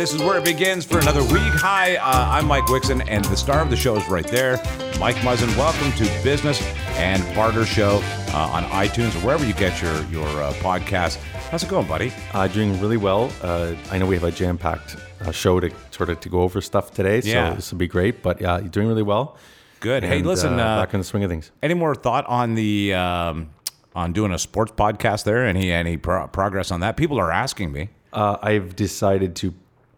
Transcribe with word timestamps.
this 0.00 0.14
is 0.14 0.22
where 0.22 0.38
it 0.38 0.44
begins 0.46 0.86
for 0.86 0.98
another 0.98 1.22
week. 1.24 1.52
Hi, 1.60 1.96
uh, 1.96 2.30
I'm 2.30 2.46
Mike 2.46 2.64
Wixon, 2.64 3.04
and 3.06 3.22
the 3.26 3.36
star 3.36 3.60
of 3.60 3.68
the 3.68 3.76
show 3.76 3.96
is 3.96 4.08
right 4.08 4.26
there, 4.26 4.56
Mike 4.98 5.16
Muzzin. 5.16 5.54
Welcome 5.58 5.92
to 5.92 6.04
Business 6.24 6.62
and 6.96 7.22
Barter 7.34 7.66
Show 7.66 8.00
uh, 8.32 8.38
on 8.50 8.64
iTunes 8.64 9.14
or 9.16 9.26
wherever 9.26 9.44
you 9.44 9.52
get 9.52 9.82
your 9.82 9.92
your 10.04 10.26
uh, 10.42 10.54
podcast. 10.54 11.16
How's 11.50 11.64
it 11.64 11.68
going, 11.68 11.86
buddy? 11.86 12.14
Uh, 12.32 12.48
doing 12.48 12.80
really 12.80 12.96
well. 12.96 13.30
Uh, 13.42 13.74
I 13.90 13.98
know 13.98 14.06
we 14.06 14.14
have 14.14 14.24
a 14.24 14.30
jam-packed 14.30 14.96
uh, 15.20 15.32
show 15.32 15.60
to 15.60 15.70
sort 15.90 16.08
of 16.08 16.18
to 16.20 16.30
go 16.30 16.40
over 16.40 16.62
stuff 16.62 16.92
today, 16.92 17.20
so 17.20 17.28
Yeah. 17.28 17.52
this 17.52 17.70
will 17.70 17.78
be 17.78 17.86
great. 17.86 18.22
But 18.22 18.40
yeah, 18.40 18.58
you're 18.58 18.68
doing 18.70 18.88
really 18.88 19.02
well. 19.02 19.36
Good. 19.80 20.02
hey, 20.02 20.22
listen. 20.22 20.58
Uh, 20.58 20.80
back 20.80 20.94
in 20.94 21.00
the 21.00 21.04
swing 21.04 21.24
of 21.24 21.30
things. 21.30 21.50
any 21.62 21.74
more 21.74 21.94
thought 21.94 22.24
on 22.24 22.54
the 22.54 22.94
um, 22.94 23.50
on 23.94 24.14
doing 24.14 24.32
a 24.32 24.38
sports 24.38 24.72
podcast 24.72 25.24
there? 25.24 25.46
Any 25.46 25.70
any 25.70 25.98
pro- 25.98 26.26
progress 26.28 26.70
on 26.70 26.80
that? 26.80 26.96
People 26.96 27.20
are 27.20 27.30
asking 27.30 27.70
me. 27.70 27.90
Uh, 28.14 28.38
I've 28.40 28.74
decided 28.74 29.36
to 29.36 29.52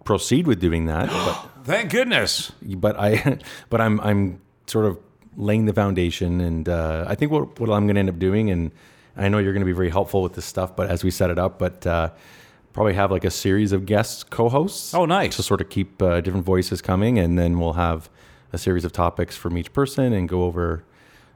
proceed 0.05 0.47
with 0.47 0.61
doing 0.61 0.87
that, 0.87 1.09
but 1.11 1.49
Thank 1.65 1.91
goodness. 1.91 2.53
but 2.63 2.99
I 2.99 3.39
but 3.71 3.81
I'm 3.81 4.01
I'm 4.01 4.41
sort 4.67 4.87
of 4.87 4.99
laying 5.37 5.65
the 5.67 5.73
foundation, 5.73 6.41
and 6.41 6.69
uh, 6.69 7.05
I 7.09 7.15
think 7.15 7.33
what 7.33 7.59
what 7.61 7.71
I'm 7.71 7.87
going 7.87 7.95
to 7.95 8.01
end 8.01 8.09
up 8.09 8.19
doing, 8.19 8.51
and 8.51 8.71
I 9.17 9.29
know 9.29 9.39
you're 9.39 9.53
going 9.53 9.61
to 9.63 9.67
be 9.67 9.73
very 9.73 9.91
helpful 9.91 10.23
with 10.23 10.35
this 10.35 10.45
stuff, 10.45 10.75
but 10.77 10.89
as 10.91 11.05
we 11.05 11.11
set 11.11 11.31
it 11.31 11.39
up, 11.39 11.59
but. 11.59 11.87
Uh, 11.87 12.11
Probably 12.75 12.95
have 12.95 13.11
like 13.11 13.27
a 13.27 13.31
series 13.31 13.73
of 13.73 13.85
guest 13.85 14.31
co-hosts. 14.31 14.95
Oh, 14.95 15.05
nice. 15.05 15.37
To 15.37 15.43
sort 15.43 15.61
of 15.61 15.69
keep 15.69 16.01
uh, 16.01 16.23
different 16.23 16.47
voices 16.47 16.81
coming, 16.81 17.19
and 17.19 17.39
then 17.39 17.59
we'll 17.59 17.75
have 17.75 18.09
a 18.51 18.57
series 18.57 18.87
of 18.87 18.93
topics 18.93 19.37
from 19.37 19.59
each 19.59 19.75
person, 19.75 20.15
and 20.15 20.27
go 20.27 20.45
over, 20.45 20.83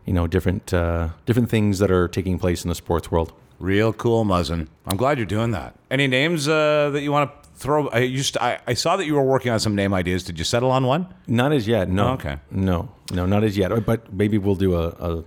you 0.07 0.15
know, 0.15 0.27
different 0.27 0.73
uh, 0.73 1.11
different 1.27 1.51
things 1.51 1.79
that 1.79 1.91
are 1.91 2.09
taking 2.09 2.39
place 2.39 2.65
in 2.65 2.71
the 2.71 2.75
sports 2.75 3.11
world. 3.11 3.35
Real 3.59 3.93
cool, 3.93 4.25
Muzzin. 4.25 4.69
I'm 4.87 4.97
glad 4.97 5.19
you're 5.19 5.27
doing 5.27 5.51
that. 5.51 5.75
Any 5.91 6.07
names 6.07 6.49
uh, 6.49 6.89
that 6.95 7.03
you 7.03 7.13
want 7.13 7.31
to 7.31 7.46
throw? 7.57 7.89
I 7.89 7.99
used 8.01 8.37
I, 8.39 8.61
I 8.67 8.75
saw 8.75 8.97
that 8.97 9.07
you 9.07 9.15
were 9.15 9.23
working 9.25 9.51
on 9.53 9.61
some 9.61 9.75
name 9.75 9.93
ideas. 9.95 10.23
Did 10.25 10.39
you 10.39 10.45
settle 10.45 10.71
on 10.71 10.87
one? 10.87 11.07
Not 11.27 11.53
as 11.53 11.67
yet. 11.67 11.89
No. 11.89 12.09
Oh, 12.09 12.13
okay. 12.13 12.39
No. 12.51 12.91
No. 13.13 13.27
Not 13.27 13.45
as 13.45 13.57
yet. 13.57 13.85
But 13.85 14.13
maybe 14.13 14.39
we'll 14.39 14.55
do 14.55 14.75
a 14.77 14.89
a, 14.89 15.25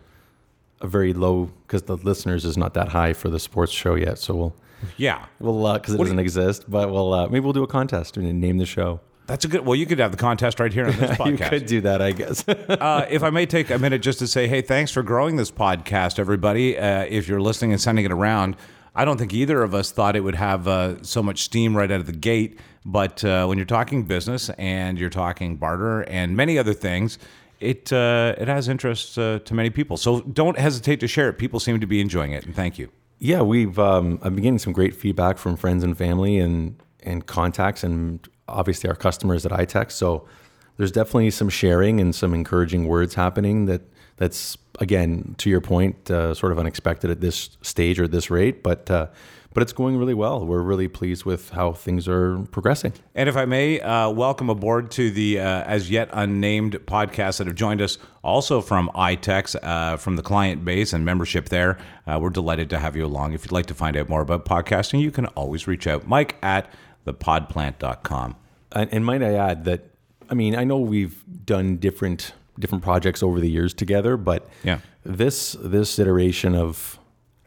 a 0.82 0.88
very 0.88 1.14
low 1.14 1.52
because 1.68 1.84
the 1.84 1.98
listeners 1.98 2.46
is 2.46 2.58
not 2.58 2.74
that 2.76 2.90
high 2.90 3.14
for 3.14 3.30
the 3.30 3.40
sports 3.40 3.72
show 3.72 3.96
yet. 3.96 4.18
So 4.20 4.36
we'll 4.36 4.56
Yeah, 4.98 5.26
we'll 5.40 5.74
because 5.74 5.96
it 5.96 5.98
What 5.98 6.06
doesn't 6.06 6.20
exist. 6.20 6.66
But 6.70 6.92
we'll 6.92 7.14
uh, 7.14 7.28
maybe 7.28 7.42
we'll 7.42 7.54
do 7.54 7.64
a 7.64 7.68
contest 7.68 8.18
and 8.18 8.40
name 8.40 8.58
the 8.58 8.66
show. 8.66 9.02
that's 9.28 9.46
a 9.46 9.48
good. 9.48 9.66
Well, 9.66 9.76
you 9.76 9.86
could 9.86 10.00
have 10.00 10.12
the 10.12 10.18
contest 10.18 10.60
right 10.60 10.74
here 10.74 10.86
on 10.86 10.96
this 10.98 11.12
podcast. 11.18 11.30
You 11.30 11.38
could 11.38 11.66
do 11.66 11.82
that, 11.82 12.02
I 12.02 12.12
guess. 12.12 12.48
uh, 12.48 13.06
if 13.10 13.24
I 13.24 13.30
may 13.30 13.46
take 13.46 13.70
a 13.70 13.78
minute 13.78 14.02
just 14.02 14.20
to 14.20 14.28
say, 14.28 14.48
hey, 14.48 14.62
thanks 14.62 14.92
for 14.92 15.04
growing 15.04 15.36
this 15.36 15.52
podcast, 15.52 16.18
everybody. 16.20 16.78
Uh, 16.78 17.06
if 17.10 17.28
you're 17.28 17.42
listening 17.42 17.72
and 17.72 17.82
sending 17.82 18.06
it 18.06 18.12
around, 18.12 18.56
I 19.00 19.06
don't 19.06 19.18
think 19.18 19.34
either 19.34 19.64
of 19.64 19.74
us 19.74 19.92
thought 19.92 20.18
it 20.18 20.20
would 20.20 20.36
have 20.36 20.68
uh, 20.68 21.02
so 21.04 21.24
much 21.24 21.44
steam 21.44 21.78
right 21.78 21.90
out 21.90 22.02
of 22.02 22.06
the 22.06 22.12
gate. 22.12 22.60
But 22.84 23.24
uh, 23.24 23.46
when 23.46 23.58
you're 23.58 23.64
talking 23.64 24.04
business 24.04 24.50
and 24.58 25.00
you're 25.00 25.10
talking 25.10 25.56
barter 25.56 26.02
and 26.02 26.36
many 26.36 26.60
other 26.60 26.74
things, 26.74 27.18
it 27.62 27.94
uh, 27.94 28.36
it 28.38 28.50
has 28.50 28.68
interest 28.68 29.18
uh, 29.18 29.40
to 29.40 29.54
many 29.54 29.70
people. 29.70 29.96
So 29.96 30.20
don't 30.22 30.60
hesitate 30.60 31.00
to 31.00 31.08
share 31.08 31.30
it. 31.30 31.38
People 31.38 31.62
seem 31.62 31.80
to 31.80 31.88
be 31.88 32.02
enjoying 32.02 32.34
it, 32.34 32.46
and 32.46 32.54
thank 32.54 32.78
you. 32.78 32.90
yeah, 33.20 33.42
we've 33.42 33.80
um, 33.80 34.18
been 34.18 34.36
getting 34.36 34.60
some 34.60 34.74
great 34.74 34.94
feedback 34.94 35.38
from 35.38 35.56
friends 35.56 35.82
and 35.82 35.98
family 35.98 36.38
and 36.38 36.76
and 37.02 37.26
contacts 37.26 37.86
and 37.86 38.28
obviously 38.50 38.90
our 38.90 38.96
customers 38.98 39.46
at 39.46 39.54
iTex. 39.54 39.92
So 39.94 40.28
there's 40.76 40.92
definitely 40.92 41.32
some 41.32 41.48
sharing 41.48 42.02
and 42.02 42.14
some 42.14 42.34
encouraging 42.34 42.86
words 42.86 43.16
happening 43.16 43.66
that 43.68 43.82
that's 44.20 44.58
again 44.80 45.34
to 45.40 45.50
your 45.50 45.62
point 45.62 46.12
uh, 46.12 46.34
sort 46.34 46.52
of 46.52 46.60
unexpected 46.60 47.10
at 47.10 47.22
this 47.22 47.58
stage 47.62 48.00
or 48.00 48.08
this 48.08 48.30
rate, 48.30 48.62
but 48.62 48.92
uh, 48.92 49.08
but 49.54 49.64
it's 49.64 49.74
going 49.74 49.98
really 49.98 50.14
well. 50.14 50.46
We're 50.46 50.62
really 50.62 50.88
pleased 50.88 51.26
with 51.26 51.50
how 51.50 51.72
things 51.74 52.08
are 52.08 52.38
progressing. 52.52 52.94
And 53.16 53.28
if 53.28 53.36
I 53.36 53.46
may, 53.46 53.80
uh, 53.80 54.10
welcome 54.12 54.50
aboard 54.50 54.92
to 54.92 55.10
the 55.10 55.40
uh, 55.40 55.64
as 55.64 55.90
yet 55.90 56.10
unnamed 56.12 56.74
podcasts 56.86 57.40
that 57.40 57.48
have 57.48 57.56
joined 57.56 57.82
us, 57.82 57.98
also 58.22 58.62
from 58.62 58.92
iTex, 58.94 59.56
uh, 59.64 59.98
from 59.98 60.18
the 60.18 60.22
client 60.22 60.64
base 60.64 60.94
and 60.94 61.04
membership 61.04 61.50
there. 61.50 61.80
Uh, 62.06 62.20
we're 62.22 62.30
delighted 62.30 62.70
to 62.72 62.78
have 62.78 62.96
you 62.96 63.06
along. 63.06 63.34
If 63.34 63.46
you'd 63.46 63.52
like 63.52 63.68
to 63.68 63.74
find 63.74 63.98
out 63.98 64.10
more 64.10 64.22
about 64.22 64.46
podcasting, 64.46 65.00
you 65.02 65.12
can 65.12 65.26
always 65.28 65.66
reach 65.66 65.88
out, 65.88 66.08
Mike 66.08 66.36
at 66.44 66.72
thepodplant.com. 67.08 68.36
And, 68.74 68.94
and 68.94 69.06
might 69.06 69.24
I 69.24 69.34
add 69.34 69.64
that 69.66 69.90
I 70.30 70.36
mean 70.36 70.56
I 70.56 70.64
know 70.66 70.78
we've 70.78 71.24
done 71.46 71.78
different 71.78 72.34
different 72.60 72.84
projects 72.84 73.24
over 73.24 73.40
the 73.40 73.50
years 73.50 73.74
together, 73.74 74.18
but 74.18 74.48
Yeah. 74.64 74.80
this 75.06 75.56
this 75.62 75.98
iteration 76.00 76.56
of 76.56 77.00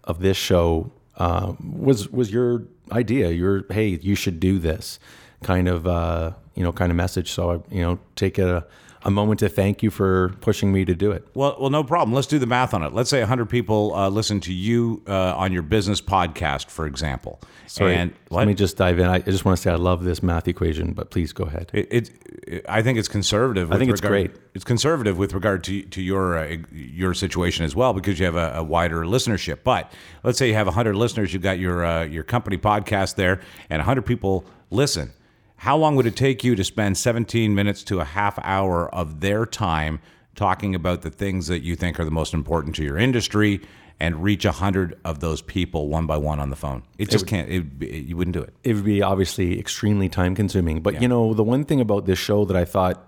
of 0.05 0.21
this 0.21 0.37
show 0.37 0.91
uh, 1.19 1.53
was 1.63 2.09
was 2.11 2.33
your 2.33 2.65
idea. 2.91 3.31
Your 3.31 3.65
hey, 3.71 3.99
you 4.03 4.15
should 4.15 4.41
do 4.41 4.59
this 4.59 4.99
kind 5.43 5.69
of 5.69 5.87
uh, 5.87 6.33
you 6.55 6.63
know 6.65 6.73
kind 6.73 6.91
of 6.91 6.97
message. 6.97 7.31
So 7.31 7.51
I, 7.53 7.75
you 7.75 7.83
know 7.83 7.99
take 8.17 8.39
a 8.39 8.67
a 9.05 9.11
moment 9.11 9.41
to 9.41 9.49
thank 9.49 9.83
you 9.83 9.91
for 9.91 10.31
pushing 10.41 10.73
me 10.73 10.85
to 10.85 10.95
do 10.95 11.11
it. 11.11 11.27
Well, 11.35 11.57
well, 11.59 11.71
no 11.71 11.83
problem. 11.83 12.15
Let's 12.15 12.27
do 12.27 12.39
the 12.39 12.47
math 12.47 12.73
on 12.73 12.83
it. 12.83 12.93
Let's 12.93 13.11
say 13.11 13.21
100 13.21 13.47
people 13.47 13.95
uh, 13.95 14.09
listen 14.09 14.41
to 14.41 14.53
you 14.53 15.03
uh, 15.09 15.37
on 15.37 15.53
your 15.53 15.63
business 15.63 16.01
podcast, 16.01 16.71
for 16.71 16.87
example. 16.87 17.41
Sorry, 17.67 17.95
And 17.95 18.13
let 18.31 18.47
me 18.47 18.55
just 18.55 18.77
dive 18.77 18.99
in. 18.99 19.07
I, 19.07 19.21
just 19.21 19.45
want 19.45 19.57
to 19.57 19.63
say 19.63 19.71
I 19.71 19.77
love 19.77 20.05
this 20.05 20.23
math 20.23 20.47
equation, 20.47 20.93
but 20.93 21.11
please 21.11 21.33
go 21.33 21.45
ahead. 21.45 21.71
It, 21.73 22.11
it, 22.47 22.65
I 22.69 22.83
think 22.83 22.99
it's 22.99 23.09
conservative. 23.09 23.73
I 23.73 23.79
think 23.79 23.91
it's 23.91 24.03
regard- 24.03 24.31
great. 24.31 24.43
It's 24.55 24.65
conservative 24.65 25.17
with 25.17 25.33
regard 25.33 25.65
to 25.65 25.83
to 25.83 26.03
your 26.03 26.37
uh, 26.39 26.59
your 26.71 27.15
situation 27.15 27.65
as 27.65 27.75
well 27.75 27.95
because 27.95 28.19
you 28.19 28.27
have 28.27 28.37
a, 28.37 28.53
a 28.57 28.63
wider 28.63 29.05
listenership. 29.05 29.61
But 29.65 29.91
let's 30.23 30.39
say 30.39 30.49
you 30.49 30.55
have 30.55 30.67
hundred 30.69 30.97
listeners, 30.97 31.33
you've 31.33 31.43
got 31.43 31.59
your 31.59 31.85
uh, 31.85 32.05
your 32.05 32.23
company 32.23 32.59
podcast 32.59 33.15
there, 33.15 33.41
and 33.71 33.81
hundred 33.81 34.03
people 34.03 34.45
listen. 34.71 35.13
How 35.63 35.77
long 35.77 35.95
would 35.95 36.07
it 36.07 36.17
take 36.17 36.43
you 36.43 36.57
to 36.57 36.65
spend 36.65 36.99
17 36.99 37.55
minutes 37.55 37.85
to 37.85 38.01
a 38.01 38.05
half 38.05 38.37
hour 38.43 38.93
of 38.93 39.21
their 39.21 39.47
time 39.47 40.01
talking 40.35 40.75
about 40.75 41.03
the 41.03 41.11
things 41.11 41.47
that 41.47 41.63
you 41.63 41.77
think 41.77 42.01
are 42.01 42.05
the 42.05 42.11
most 42.11 42.35
important 42.35 42.75
to 42.77 42.83
your 42.83 42.99
industry? 42.99 43.61
And 44.01 44.25
reach 44.25 44.45
a 44.45 44.51
hundred 44.51 44.99
of 45.05 45.21
those 45.21 45.41
people 45.41 45.87
one 45.87 46.07
by 46.07 46.17
one 46.17 46.41
on 46.41 46.51
the 46.51 46.57
phone. 46.57 46.83
It 46.99 47.11
just 47.11 47.29
can't. 47.29 47.49
It, 47.49 47.65
it, 47.81 48.07
you 48.07 48.17
wouldn't 48.17 48.35
do 48.35 48.43
it. 48.43 48.53
it 48.65 48.75
would 48.75 48.85
be 48.85 49.03
obviously 49.03 49.61
extremely 49.61 50.09
time 50.09 50.35
consuming. 50.35 50.81
But 50.81 51.01
you 51.01 51.07
know, 51.07 51.33
the 51.33 51.45
one 51.45 51.63
thing 51.63 51.81
about 51.81 52.07
this 52.07 52.19
show 52.19 52.45
that 52.47 52.57
I 52.57 52.65
thought 52.65 53.07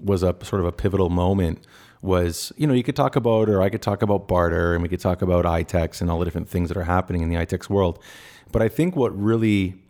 was 0.00 0.24
a 0.24 0.34
sort 0.42 0.58
of 0.58 0.66
a 0.66 0.72
pivotal 0.72 1.08
moment 1.08 1.64
was, 2.00 2.52
you 2.56 2.66
know, 2.66 2.74
you 2.74 2.82
could 2.82 2.96
talk 2.96 3.14
about, 3.14 3.48
or 3.48 3.62
I 3.62 3.70
could 3.70 3.82
talk 3.82 4.02
about 4.02 4.26
barter, 4.26 4.74
and 4.74 4.82
we 4.82 4.88
could 4.88 4.98
talk 4.98 5.22
about 5.22 5.44
iTex 5.44 6.00
and 6.00 6.10
all 6.10 6.18
the 6.18 6.24
different 6.24 6.48
things 6.48 6.68
that 6.68 6.76
are 6.76 6.82
happening 6.82 7.22
in 7.22 7.28
the 7.28 7.36
iTex 7.36 7.70
world. 7.70 8.02
But 8.50 8.62
I 8.62 8.68
think 8.68 8.96
what 8.96 9.16
really 9.16 9.81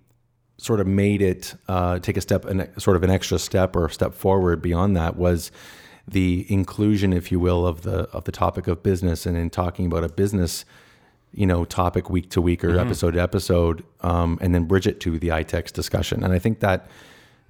sort 0.59 0.81
of 0.81 0.87
made 0.87 1.23
it 1.23 1.55
uh, 1.69 1.99
take 1.99 2.17
a 2.17 2.21
step, 2.21 2.45
an, 2.45 2.69
sort 2.79 2.97
of 2.97 3.03
an 3.03 3.11
extra 3.11 3.39
step 3.39 3.75
or 3.77 3.89
step 3.89 4.15
forward 4.15 4.63
beyond 4.63 4.97
that 4.97 5.17
was 5.17 5.51
the 6.07 6.47
inclusion, 6.49 7.13
if 7.13 7.31
you 7.33 7.41
will, 7.41 7.67
of 7.67 7.83
the 7.83 8.09
of 8.11 8.25
the 8.25 8.33
topic 8.33 8.67
of 8.67 8.83
business, 8.83 9.27
and 9.27 9.37
in 9.37 9.51
talking 9.51 9.87
about 9.87 10.05
a 10.05 10.09
business 10.09 10.65
you 11.35 11.47
know, 11.47 11.65
topic 11.65 12.11
week 12.11 12.29
to 12.29 12.43
week 12.43 12.63
or 12.63 12.69
Mm-hmm. 12.69 12.81
episode 12.81 13.13
to 13.13 13.21
episode, 13.23 13.83
um, 14.03 14.39
and 14.43 14.55
then 14.55 14.65
bridge 14.65 14.87
it 14.87 15.01
to 15.01 15.19
the 15.19 15.29
iTex 15.29 15.73
discussion. 15.73 16.23
And 16.23 16.33
I 16.33 16.39
think 16.39 16.61
that 16.61 16.89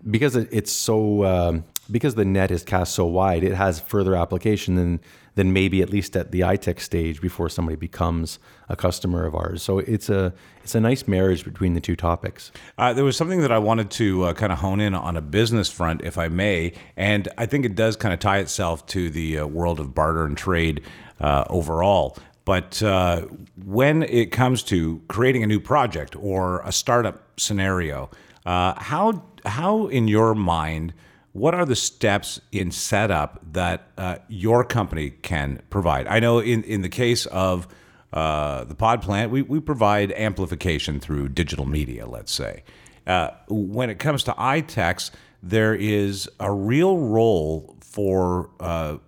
because 0.09 0.37
it, 0.37 0.49
it's 0.53 0.71
so 0.73 1.25
um, 1.25 1.65
because 1.91 2.15
the 2.15 2.25
net 2.25 2.51
is 2.51 2.63
cast 2.63 2.95
so 2.95 3.07
wide, 3.07 3.43
it 3.43 3.55
has 3.55 3.81
further 3.81 4.15
application 4.15 4.77
than 4.77 5.01
than 5.35 5.53
maybe 5.53 5.81
at 5.83 5.91
least 5.91 6.17
at 6.17 6.31
the 6.31 6.41
iTex 6.41 6.81
stage 6.81 7.21
before 7.21 7.49
somebody 7.49 7.77
becomes 7.77 8.39
a 8.69 8.77
customer 8.77 9.25
of 9.25 9.35
ours. 9.35 9.63
So 9.63 9.79
it's 9.79 10.09
a 10.09 10.33
it's 10.63 10.75
a 10.75 10.81
nice 10.81 11.09
marriage 11.09 11.45
between 11.45 11.75
the 11.75 11.81
two 11.81 11.97
topics. 11.97 12.53
Uh, 12.79 12.93
there 12.93 13.05
was 13.05 13.17
something 13.17 13.41
that 13.41 13.53
I 13.53 13.59
wanted 13.59 13.91
to 13.93 14.25
uh, 14.25 14.33
kind 14.35 14.53
of 14.53 14.59
hone 14.59 14.81
in 14.81 14.95
on 14.95 15.17
a 15.17 15.23
business 15.23 15.71
front, 15.71 16.03
if 16.03 16.19
I 16.19 16.29
may, 16.29 16.73
and 16.97 17.29
I 17.39 17.47
think 17.47 17.65
it 17.65 17.75
does 17.75 17.97
kind 17.97 18.15
of 18.15 18.21
tie 18.21 18.39
itself 18.39 18.87
to 18.89 19.11
the 19.11 19.39
uh, 19.39 19.47
world 19.47 19.81
of 19.81 19.95
barter 19.95 20.25
and 20.25 20.37
trade 20.37 20.83
uh, 21.21 21.45
overall. 21.49 22.17
But 22.45 22.83
uh, 22.83 23.27
when 23.65 24.03
it 24.03 24.33
comes 24.33 24.63
to 24.65 25.01
creating 25.09 25.43
a 25.43 25.47
new 25.47 25.61
project 25.61 26.17
or 26.17 26.61
a 26.65 26.73
startup 26.73 27.23
scenario, 27.39 28.11
uh, 28.45 28.75
how 28.77 29.23
how 29.45 29.87
in 29.87 30.09
your 30.09 30.35
mind, 30.35 30.93
what 31.33 31.55
are 31.55 31.65
the 31.65 31.77
steps 31.77 32.41
in 32.51 32.71
setup 32.71 33.41
that 33.53 33.89
uh, 33.97 34.17
your 34.29 34.65
company 34.65 35.11
can 35.11 35.63
provide? 35.71 36.07
I 36.07 36.21
know 36.21 36.39
in 36.39 36.63
in 36.65 36.83
the 36.83 36.89
case 36.89 37.27
of 37.27 37.67
uh, 38.13 38.65
the 38.65 38.75
pod 38.75 39.01
plant, 39.03 39.31
we, 39.31 39.43
we 39.43 39.59
provide 39.59 40.13
amplification 40.13 41.01
through 41.01 41.31
digital 41.31 41.65
media, 41.65 42.07
let's 42.07 42.33
say. 42.33 42.63
Uh, 43.07 43.31
when 43.49 43.89
it 43.89 43.99
comes 43.99 44.23
to 44.25 44.33
iTex, 44.33 45.11
there 45.43 45.75
is 45.75 46.29
a 46.39 46.53
real 46.53 46.99
role 46.99 47.77
for 47.81 48.51
uh, 48.61 48.99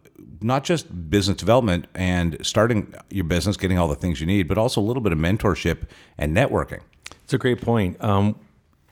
not 0.40 0.64
just 0.64 1.10
business 1.10 1.36
development 1.36 1.86
and 1.94 2.38
starting 2.42 2.94
your 3.10 3.24
business, 3.24 3.56
getting 3.56 3.78
all 3.78 3.88
the 3.88 3.94
things 3.94 4.20
you 4.20 4.26
need, 4.26 4.48
but 4.48 4.58
also 4.58 4.80
a 4.80 4.82
little 4.82 5.02
bit 5.02 5.12
of 5.12 5.18
mentorship 5.18 5.82
and 6.16 6.34
networking. 6.34 6.80
It's 7.22 7.34
a 7.34 7.38
great 7.38 7.60
point. 7.60 8.02
Um, 8.02 8.36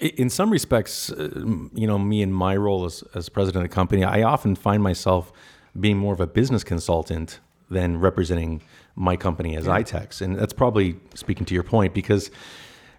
in 0.02 0.30
some 0.30 0.50
respects, 0.50 1.10
uh, 1.10 1.30
you 1.74 1.86
know, 1.86 1.98
me 1.98 2.22
in 2.22 2.32
my 2.32 2.56
role 2.56 2.84
as, 2.84 3.04
as 3.14 3.28
president 3.28 3.64
of 3.64 3.70
the 3.70 3.74
company, 3.74 4.04
I 4.04 4.22
often 4.22 4.56
find 4.56 4.82
myself 4.82 5.32
being 5.78 5.96
more 5.96 6.12
of 6.12 6.20
a 6.20 6.26
business 6.26 6.64
consultant 6.64 7.40
than 7.70 7.98
representing 7.98 8.62
my 8.96 9.16
company 9.16 9.56
as 9.56 9.66
iTex. 9.66 10.20
And 10.20 10.36
that's 10.36 10.52
probably 10.52 10.96
speaking 11.14 11.46
to 11.46 11.54
your 11.54 11.62
point 11.62 11.94
because 11.94 12.30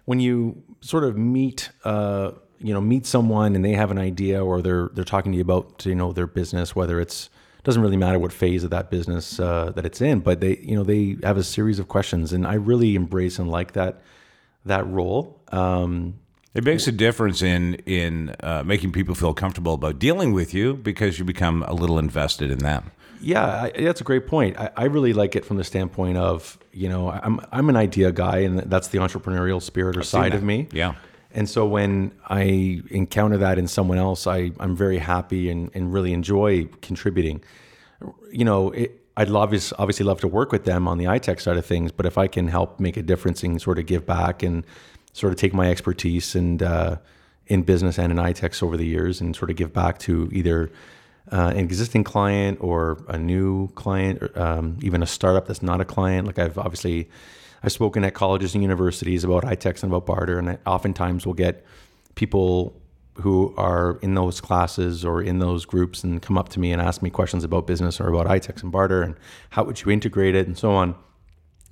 when 0.06 0.18
you 0.18 0.62
sort 0.80 1.04
of 1.04 1.16
meet 1.16 1.70
uh, 1.84 2.32
you 2.58 2.72
know 2.72 2.80
meet 2.80 3.06
someone 3.06 3.54
and 3.54 3.64
they 3.64 3.72
have 3.72 3.90
an 3.90 3.98
idea 3.98 4.44
or 4.44 4.62
they're 4.62 4.88
they're 4.94 5.04
talking 5.04 5.32
to 5.32 5.36
you 5.36 5.42
about 5.42 5.84
you 5.86 5.94
know 5.94 6.12
their 6.12 6.26
business, 6.26 6.74
whether 6.74 7.00
it's 7.00 7.30
doesn't 7.62 7.80
really 7.80 7.96
matter 7.96 8.18
what 8.18 8.32
phase 8.32 8.62
of 8.64 8.70
that 8.70 8.90
business 8.90 9.40
uh, 9.40 9.72
that 9.74 9.86
it's 9.86 10.00
in, 10.00 10.20
but 10.20 10.40
they 10.40 10.58
you 10.58 10.74
know 10.74 10.82
they 10.82 11.16
have 11.22 11.36
a 11.36 11.44
series 11.44 11.78
of 11.78 11.88
questions, 11.88 12.32
and 12.32 12.46
I 12.46 12.54
really 12.54 12.94
embrace 12.94 13.38
and 13.38 13.50
like 13.50 13.72
that 13.72 14.02
that 14.64 14.86
role. 14.86 15.40
Um, 15.52 16.14
it 16.54 16.64
makes 16.64 16.86
a 16.86 16.92
difference 16.92 17.42
in 17.42 17.74
in 17.86 18.34
uh, 18.40 18.62
making 18.64 18.92
people 18.92 19.14
feel 19.14 19.34
comfortable 19.34 19.74
about 19.74 19.98
dealing 19.98 20.32
with 20.32 20.54
you 20.54 20.74
because 20.74 21.18
you 21.18 21.24
become 21.24 21.62
a 21.64 21.74
little 21.74 21.98
invested 21.98 22.50
in 22.50 22.58
them. 22.58 22.90
Yeah, 23.20 23.62
I, 23.64 23.70
that's 23.70 24.00
a 24.00 24.04
great 24.04 24.26
point. 24.26 24.58
I, 24.58 24.70
I, 24.76 24.84
really 24.84 25.14
like 25.14 25.34
it 25.34 25.46
from 25.46 25.56
the 25.56 25.64
standpoint 25.64 26.18
of 26.18 26.58
you 26.72 26.88
know 26.88 27.10
I'm 27.10 27.40
I'm 27.50 27.68
an 27.68 27.76
idea 27.76 28.12
guy, 28.12 28.38
and 28.38 28.58
that's 28.58 28.88
the 28.88 28.98
entrepreneurial 28.98 29.60
spirit 29.60 29.96
or 29.96 30.00
I've 30.00 30.06
side 30.06 30.34
of 30.34 30.42
me. 30.42 30.68
Yeah. 30.72 30.94
And 31.34 31.50
so 31.50 31.66
when 31.66 32.12
I 32.28 32.80
encounter 32.90 33.36
that 33.38 33.58
in 33.58 33.66
someone 33.66 33.98
else, 33.98 34.28
I, 34.28 34.52
I'm 34.60 34.76
very 34.76 34.98
happy 34.98 35.50
and, 35.50 35.68
and 35.74 35.92
really 35.92 36.12
enjoy 36.12 36.66
contributing. 36.80 37.42
You 38.30 38.44
know, 38.44 38.70
it, 38.70 39.00
I'd 39.16 39.28
love, 39.28 39.52
obviously 39.78 40.06
love 40.06 40.20
to 40.20 40.28
work 40.28 40.52
with 40.52 40.64
them 40.64 40.86
on 40.86 40.98
the 40.98 41.06
iTex 41.06 41.40
side 41.40 41.56
of 41.56 41.66
things, 41.66 41.90
but 41.90 42.06
if 42.06 42.18
I 42.18 42.28
can 42.28 42.46
help 42.46 42.78
make 42.78 42.96
a 42.96 43.02
difference 43.02 43.42
and 43.42 43.60
sort 43.60 43.80
of 43.80 43.86
give 43.86 44.06
back 44.06 44.44
and 44.44 44.64
sort 45.14 45.32
of 45.32 45.38
take 45.38 45.54
my 45.54 45.70
expertise 45.70 46.34
and 46.34 46.62
uh, 46.62 46.96
in 47.46 47.62
business 47.62 47.98
and 47.98 48.12
in 48.12 48.18
iTex 48.18 48.62
over 48.62 48.76
the 48.76 48.84
years 48.84 49.20
and 49.20 49.34
sort 49.34 49.50
of 49.50 49.56
give 49.56 49.72
back 49.72 49.98
to 50.00 50.28
either 50.32 50.70
uh, 51.32 51.52
an 51.54 51.58
existing 51.58 52.04
client 52.04 52.58
or 52.60 53.02
a 53.08 53.16
new 53.16 53.68
client, 53.68 54.22
or 54.22 54.38
um, 54.38 54.76
even 54.82 55.02
a 55.02 55.06
startup 55.06 55.46
that's 55.46 55.62
not 55.62 55.80
a 55.80 55.84
client. 55.84 56.26
Like 56.26 56.38
I've 56.38 56.58
obviously 56.58 57.08
I've 57.62 57.72
spoken 57.72 58.04
at 58.04 58.12
colleges 58.12 58.54
and 58.54 58.62
universities 58.62 59.24
about 59.24 59.44
iTex 59.44 59.82
and 59.82 59.90
about 59.90 60.04
barter, 60.04 60.38
and 60.38 60.50
I 60.50 60.58
oftentimes 60.66 61.24
will 61.24 61.32
get 61.32 61.64
people 62.16 62.78
who 63.20 63.54
are 63.56 63.98
in 64.02 64.14
those 64.14 64.40
classes 64.40 65.04
or 65.04 65.22
in 65.22 65.38
those 65.38 65.64
groups 65.64 66.02
and 66.02 66.20
come 66.20 66.36
up 66.36 66.48
to 66.50 66.60
me 66.60 66.72
and 66.72 66.82
ask 66.82 67.00
me 67.00 67.08
questions 67.08 67.44
about 67.44 67.66
business 67.66 68.00
or 68.00 68.08
about 68.08 68.26
iTex 68.26 68.62
and 68.62 68.72
barter 68.72 69.02
and 69.02 69.14
how 69.50 69.62
would 69.62 69.80
you 69.80 69.92
integrate 69.92 70.34
it 70.34 70.48
and 70.48 70.58
so 70.58 70.72
on. 70.72 70.96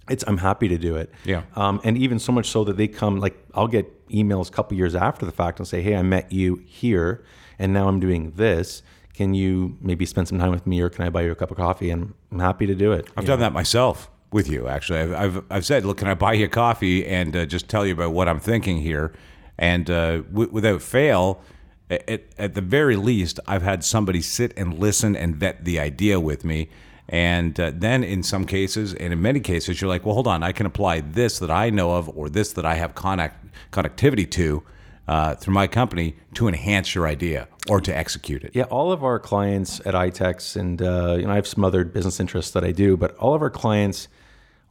It's 0.09 0.25
I'm 0.27 0.39
happy 0.39 0.69
to 0.69 0.79
do 0.79 0.97
it. 0.97 1.11
Yeah. 1.25 1.43
Um, 1.55 1.81
and 1.85 1.97
even 1.97 2.19
so 2.19 2.33
much 2.33 2.49
so 2.51 2.65
that 2.65 2.77
they 2.77 2.89
come 2.89 3.21
like 3.21 3.37
I'll 3.55 3.69
get 3.69 4.09
emails 4.09 4.49
a 4.49 4.53
couple 4.53 4.77
years 4.77 4.95
after 4.95 5.25
the 5.25 5.33
fact 5.33 5.59
and 5.59 5.67
say, 5.67 5.81
hey, 5.83 5.97
I 5.97 6.03
met 6.03 6.33
you 6.33 6.63
here, 6.67 7.25
and 7.59 7.73
now 7.73 7.89
I'm 7.89 8.01
doing 8.01 8.33
this. 8.33 8.83
Can 9.15 9.35
you 9.35 9.77
maybe 9.81 10.07
spend 10.07 10.27
some 10.29 10.39
time 10.39 10.51
with 10.51 10.67
me, 10.67 10.81
or 10.81 10.89
can 10.89 11.05
I 11.05 11.11
buy 11.11 11.23
you 11.23 11.33
a 11.33 11.35
cup 11.35 11.51
of 11.51 11.57
coffee? 11.57 11.91
And 11.91 12.15
I'm 12.31 12.41
happy 12.41 12.67
to 12.67 12.75
do 12.75 12.93
it. 12.93 13.09
I've 13.17 13.27
done 13.27 13.39
know? 13.39 13.45
that 13.45 13.53
myself 13.53 14.11
with 14.33 14.49
you. 14.49 14.69
Actually, 14.69 15.01
I've 15.01 15.15
I've, 15.15 15.45
I've 15.51 15.67
said, 15.67 15.85
look, 15.85 15.99
can 15.99 16.09
I 16.09 16.15
buy 16.15 16.33
you 16.33 16.47
a 16.47 16.49
coffee 16.49 17.07
and 17.07 17.37
uh, 17.37 17.47
just 17.47 17.69
tell 17.69 17.87
you 17.87 17.93
about 17.93 18.13
what 18.13 18.29
I'm 18.29 18.41
thinking 18.41 18.79
here? 18.79 19.13
And 19.59 19.89
uh, 19.91 20.23
w- 20.23 20.51
without 20.51 20.83
fail, 20.83 21.43
at, 21.91 22.23
at 22.39 22.55
the 22.55 22.61
very 22.61 22.97
least, 22.97 23.39
I've 23.47 23.63
had 23.63 23.85
somebody 23.85 24.23
sit 24.23 24.53
and 24.57 24.79
listen 24.79 25.15
and 25.15 25.37
vet 25.37 25.65
the 25.65 25.79
idea 25.79 26.19
with 26.19 26.45
me. 26.45 26.69
And 27.09 27.59
uh, 27.59 27.73
then, 27.75 28.05
in 28.05 28.23
some 28.23 28.47
cases, 28.47 28.95
and 28.95 29.13
in 29.13 29.21
many 29.21 29.41
cases, 29.41 29.81
you're 29.81 29.89
like, 29.89 30.07
well, 30.07 30.15
hold 30.15 30.27
on, 30.27 30.43
I 30.43 30.53
can 30.53 30.67
apply 30.67 31.01
this 31.01 31.39
that 31.41 31.51
I 31.51 31.69
know 31.71 31.93
of 31.93 32.09
or 32.17 32.29
this 32.29 32.53
that 32.53 32.65
I 32.65 32.75
have 32.75 32.95
connect, 32.95 33.45
connectivity 33.73 34.31
to 34.31 34.63
uh, 35.09 35.35
through 35.35 35.53
my 35.53 35.67
company 35.67 36.17
to 36.35 36.49
enhance 36.49 36.95
your 36.95 37.07
idea 37.07 37.49
or 37.69 37.81
to 37.81 37.97
execute 37.97 38.45
it. 38.45 38.53
Yeah, 38.55 38.65
all 38.65 38.93
of 38.93 39.03
our 39.03 39.19
clients 39.19 39.81
at 39.81 39.95
iTex, 39.95 40.57
and 40.57 40.81
uh, 40.81 41.17
you 41.19 41.27
know, 41.27 41.33
I 41.33 41.35
have 41.35 41.47
some 41.47 41.65
other 41.65 41.85
business 41.85 42.21
interests 42.21 42.53
that 42.53 42.65
I 42.65 42.73
do, 42.73 42.97
but 42.97 43.17
all 43.17 43.35
of 43.35 43.43
our 43.43 43.51
clients 43.51 44.09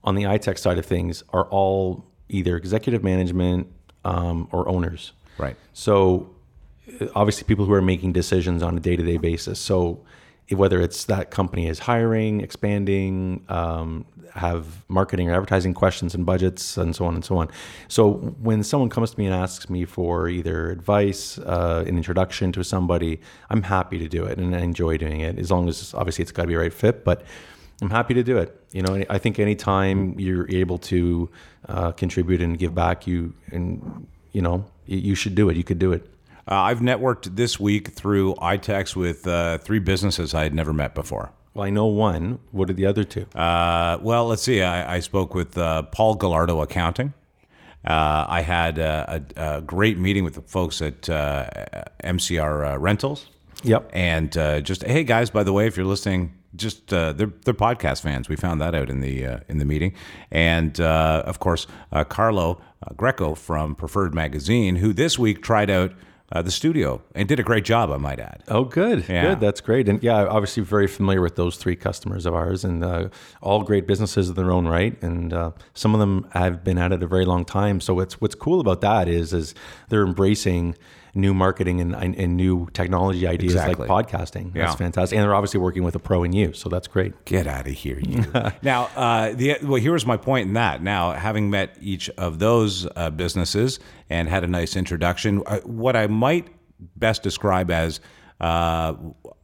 on 0.04 0.16
the 0.16 0.24
iTex 0.24 0.60
side 0.60 0.78
of 0.78 0.86
things 0.86 1.24
are 1.30 1.46
all 1.50 2.06
either 2.30 2.56
executive 2.56 3.04
management 3.04 3.68
um, 4.06 4.48
or 4.52 4.68
owners. 4.68 5.12
Right. 5.38 5.56
So 5.74 6.34
obviously 7.14 7.44
people 7.44 7.66
who 7.66 7.74
are 7.74 7.82
making 7.82 8.14
decisions 8.14 8.64
on 8.64 8.78
a 8.78 8.80
day-to-day 8.80 9.18
basis. 9.18 9.60
So 9.60 10.04
whether 10.56 10.82
it's 10.82 11.06
that 11.06 11.32
company 11.32 11.68
is 11.68 11.80
hiring, 11.80 12.42
expanding, 12.42 13.44
um, 13.50 14.06
have 14.34 14.84
marketing 14.88 15.30
or 15.30 15.34
advertising 15.34 15.74
questions 15.74 16.16
and 16.16 16.26
budgets, 16.26 16.78
and 16.78 16.96
so 16.96 17.06
on 17.06 17.16
and 17.16 17.26
so 17.26 17.38
on. 17.38 17.50
So 17.88 18.14
when 18.42 18.64
someone 18.64 18.90
comes 18.90 19.12
to 19.12 19.20
me 19.20 19.26
and 19.26 19.36
asks 19.36 19.70
me 19.70 19.86
for 19.86 20.30
either 20.30 20.72
advice, 20.72 21.38
uh, 21.40 21.84
an 21.88 21.98
introduction 21.98 22.52
to 22.54 22.64
somebody, 22.64 23.20
I'm 23.50 23.64
happy 23.64 23.98
to 24.00 24.08
do 24.08 24.24
it 24.26 24.38
and 24.38 24.56
I 24.56 24.60
enjoy 24.60 24.98
doing 24.98 25.22
it 25.22 25.38
as 25.38 25.52
long 25.52 25.68
as 25.68 25.94
obviously 25.94 26.24
it's 26.24 26.32
got 26.32 26.44
to 26.44 26.48
be 26.48 26.54
a 26.54 26.60
right 26.60 26.74
fit. 26.74 27.04
But 27.04 27.24
I'm 27.82 27.90
happy 27.90 28.14
to 28.14 28.24
do 28.24 28.38
it. 28.38 28.56
You 28.72 28.84
know, 28.84 29.04
I 29.10 29.18
think 29.18 29.40
anytime 29.40 30.18
you're 30.20 30.50
able 30.50 30.78
to 30.78 31.30
uh, 31.68 31.92
contribute 31.92 32.42
and 32.42 32.58
give 32.58 32.76
back, 32.76 33.08
you 33.08 33.34
and 33.52 34.08
you 34.32 34.42
know 34.42 34.66
you 34.86 35.16
should 35.16 35.36
do 35.36 35.50
it. 35.50 35.58
You 35.58 35.64
could 35.64 35.80
do 35.80 35.92
it. 35.92 36.08
Uh, 36.50 36.56
I've 36.56 36.80
networked 36.80 37.36
this 37.36 37.60
week 37.60 37.90
through 37.90 38.36
iTex 38.36 38.96
with 38.96 39.28
uh, 39.28 39.58
three 39.60 39.80
businesses 39.80 40.34
I 40.34 40.44
had 40.44 40.54
never 40.54 40.74
met 40.74 40.96
before. 40.96 41.32
Well, 41.54 41.66
I 41.66 41.70
know 41.70 41.86
one. 41.86 42.40
What 42.52 42.70
are 42.70 42.74
the 42.74 42.86
other 42.86 43.04
two? 43.04 43.26
Uh, 43.36 43.98
well, 44.02 44.28
let's 44.28 44.42
see. 44.42 44.62
I, 44.62 44.96
I 44.96 45.00
spoke 45.00 45.34
with 45.36 45.58
uh, 45.58 45.84
Paul 45.84 46.16
Gallardo 46.16 46.62
Accounting. 46.62 47.14
Uh, 47.86 48.26
I 48.30 48.42
had 48.42 48.78
a, 48.78 49.24
a, 49.36 49.58
a, 49.58 49.62
great 49.62 49.98
meeting 49.98 50.24
with 50.24 50.36
the 50.36 50.42
folks 50.42 50.82
at 50.84 51.02
MCR 51.02 52.80
Rentals. 52.80 53.28
Yep. 53.64 53.90
And 53.92 54.32
just 54.64 54.84
hey 54.84 55.04
guys, 55.04 55.32
by 55.32 55.44
the 55.44 55.52
way, 55.52 55.66
if 55.66 55.78
you're 55.78 55.86
listening 55.86 56.34
just 56.56 56.94
uh, 56.94 57.14
they're 57.14 57.32
they're 57.46 57.54
podcast 57.54 58.02
fans. 58.02 58.30
We 58.30 58.36
found 58.36 58.62
that 58.62 58.76
out 58.76 58.90
in 58.90 59.02
the 59.02 59.26
uh, 59.26 59.40
in 59.48 59.58
the 59.58 59.66
meeting, 59.66 59.94
and 60.30 60.80
uh, 60.80 61.24
of 61.26 61.40
course 61.40 61.68
uh, 61.92 62.04
Carlo 62.04 62.62
uh, 62.86 62.94
Greco 62.96 63.36
from 63.36 63.76
Preferred 63.76 64.14
Magazine, 64.14 64.78
who 64.78 64.94
this 64.94 65.18
week 65.18 65.42
tried 65.42 65.70
out. 65.70 65.94
Uh, 66.32 66.42
the 66.42 66.52
studio 66.52 67.02
and 67.14 67.28
did 67.28 67.40
a 67.40 67.44
great 67.44 67.66
job, 67.66 67.92
I 67.92 67.98
might 67.98 68.20
add. 68.20 68.44
Oh, 68.48 68.64
good, 68.64 69.06
yeah. 69.10 69.30
good. 69.30 69.40
That's 69.42 69.60
great, 69.60 69.90
and 69.90 70.02
yeah, 70.02 70.26
obviously 70.26 70.64
very 70.64 70.88
familiar 70.88 71.22
with 71.22 71.36
those 71.36 71.58
three 71.58 71.76
customers 71.76 72.26
of 72.26 72.34
ours, 72.34 72.64
and 72.64 73.12
all 73.42 73.64
great 73.64 73.86
businesses 73.86 74.30
in 74.30 74.36
their 74.36 74.52
own 74.52 74.66
right. 74.68 75.02
And 75.04 75.54
some 75.74 75.94
of 75.94 76.00
them 76.00 76.28
have 76.32 76.64
been 76.64 76.78
at 76.78 76.94
it 76.94 77.04
a 77.04 77.08
very 77.08 77.26
long 77.26 77.44
time. 77.44 77.82
So 77.82 77.94
what's 77.94 78.22
what's 78.22 78.36
cool 78.36 78.62
about 78.62 78.80
that 78.82 79.10
is 79.10 79.34
is 79.34 79.54
they're 79.90 80.06
embracing 80.06 80.76
new 81.14 81.34
marketing 81.34 81.82
and, 81.82 81.96
and 81.96 82.38
new 82.38 82.68
technology 82.74 83.28
ideas 83.28 83.54
exactly. 83.54 83.88
like 83.88 84.08
podcasting. 84.08 84.56
Yeah. 84.56 84.66
That's 84.66 84.78
fantastic. 84.78 85.18
And 85.18 85.24
they're 85.24 85.36
obviously 85.36 85.60
working 85.60 85.84
with 85.84 85.96
a 85.96 86.00
pro 86.00 86.24
in 86.24 86.34
you, 86.34 86.54
so 86.54 86.70
that's 86.70 86.88
great. 86.88 87.26
Get 87.26 87.48
out 87.48 87.68
of 87.68 87.74
here, 87.74 88.00
you. 88.00 88.26
now, 88.62 88.90
uh, 88.96 89.34
the 89.34 89.58
well, 89.64 89.82
here 89.82 89.94
was 89.94 90.06
my 90.06 90.18
point 90.18 90.48
in 90.48 90.54
that. 90.54 90.82
Now, 90.82 91.12
having 91.12 91.50
met 91.50 91.78
each 91.82 92.10
of 92.12 92.40
those 92.40 92.88
uh, 92.96 93.10
businesses 93.10 93.80
and 94.10 94.30
had 94.30 94.44
a 94.44 94.48
nice 94.48 94.76
introduction, 94.76 95.44
uh, 95.46 95.60
what 95.60 95.96
I 95.96 96.08
might 96.08 96.48
best 96.96 97.24
describe 97.24 97.70
as 97.70 98.00
uh, 98.40 98.96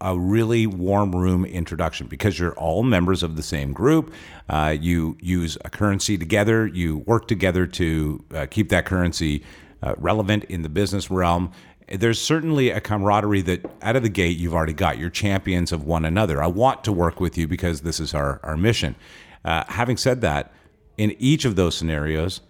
a 0.02 0.18
really 0.18 0.66
warm 0.66 1.16
room 1.16 1.46
introduction 1.46 2.08
because 2.08 2.40
you're 2.40 2.54
all 2.54 2.82
members 2.82 3.22
of 3.22 3.36
the 3.36 3.44
same 3.44 3.72
group. 3.72 4.12
Uh, 4.50 4.76
you 4.80 5.18
use 5.22 5.58
a 5.64 5.70
currency 5.70 6.18
together. 6.18 6.66
You 6.66 7.00
work 7.00 7.28
together 7.28 7.68
to 7.68 8.26
uh, 8.34 8.46
keep 8.50 8.70
that 8.70 8.86
currency 8.86 9.44
uh, 9.82 9.96
relevant 9.98 10.44
in 10.46 10.62
the 10.62 10.70
business 10.70 11.10
realm. 11.12 11.52
There's 11.88 12.20
certainly 12.20 12.70
a 12.70 12.82
camaraderie 12.82 13.42
that 13.44 13.66
out 13.82 13.96
of 13.96 14.04
the 14.04 14.10
gate 14.10 14.38
you've 14.38 14.54
already 14.54 14.74
got. 14.74 14.98
You're 14.98 15.10
champions 15.10 15.72
of 15.72 15.86
one 15.86 16.04
another. 16.04 16.44
I 16.44 16.48
want 16.48 16.84
to 16.84 16.92
work 16.92 17.20
with 17.20 17.38
you 17.38 17.48
because 17.48 17.82
this 17.82 18.00
is 18.00 18.14
our, 18.14 18.40
our 18.44 18.58
mission. 18.58 18.96
Uh, 19.46 19.64
having 19.68 19.96
said 19.96 20.22
that, 20.22 20.52
in 20.98 21.16
each 21.20 21.46
of 21.46 21.56
those 21.56 21.76
scenarios, 21.76 22.42